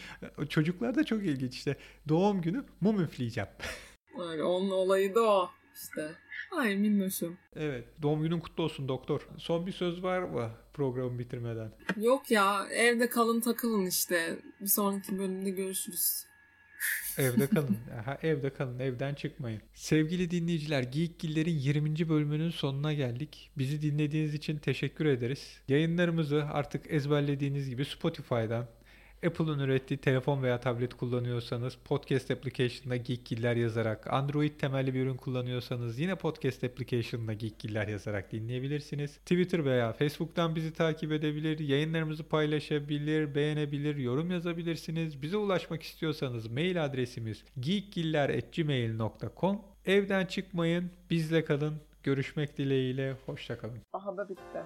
[0.48, 1.76] Çocuklar da çok ilginç işte.
[2.08, 3.48] Doğum günü mum üfleyeceğim.
[4.18, 6.10] Öyle onun olayı da o işte.
[6.50, 7.38] Ay minnoşum.
[7.56, 9.28] Evet, doğum günün kutlu olsun doktor.
[9.38, 11.72] Son bir söz var mı programı bitirmeden?
[11.96, 14.38] Yok ya evde kalın takılın işte.
[14.60, 16.26] Bir sonraki bölümde görüşürüz.
[17.18, 17.76] Evde kalın.
[18.00, 18.78] Aha, evde kalın.
[18.78, 19.60] Evden çıkmayın.
[19.74, 22.08] Sevgili dinleyiciler, Geekgiller'in 20.
[22.08, 23.50] bölümünün sonuna geldik.
[23.58, 25.60] Bizi dinlediğiniz için teşekkür ederiz.
[25.68, 28.66] Yayınlarımızı artık ezberlediğiniz gibi Spotify'dan,
[29.26, 35.98] Apple'ın ürettiği telefon veya tablet kullanıyorsanız podcast application'da Geekgiller yazarak, Android temelli bir ürün kullanıyorsanız
[35.98, 39.16] yine podcast application'da Geekgiller yazarak dinleyebilirsiniz.
[39.16, 45.22] Twitter veya Facebook'tan bizi takip edebilir, yayınlarımızı paylaşabilir, beğenebilir, yorum yazabilirsiniz.
[45.22, 49.60] Bize ulaşmak istiyorsanız mail adresimiz geekgiller@gmail.com.
[49.84, 51.74] Evden çıkmayın, bizle kalın.
[52.02, 53.78] Görüşmek dileğiyle, hoşçakalın.
[53.92, 54.58] Aha da bitti.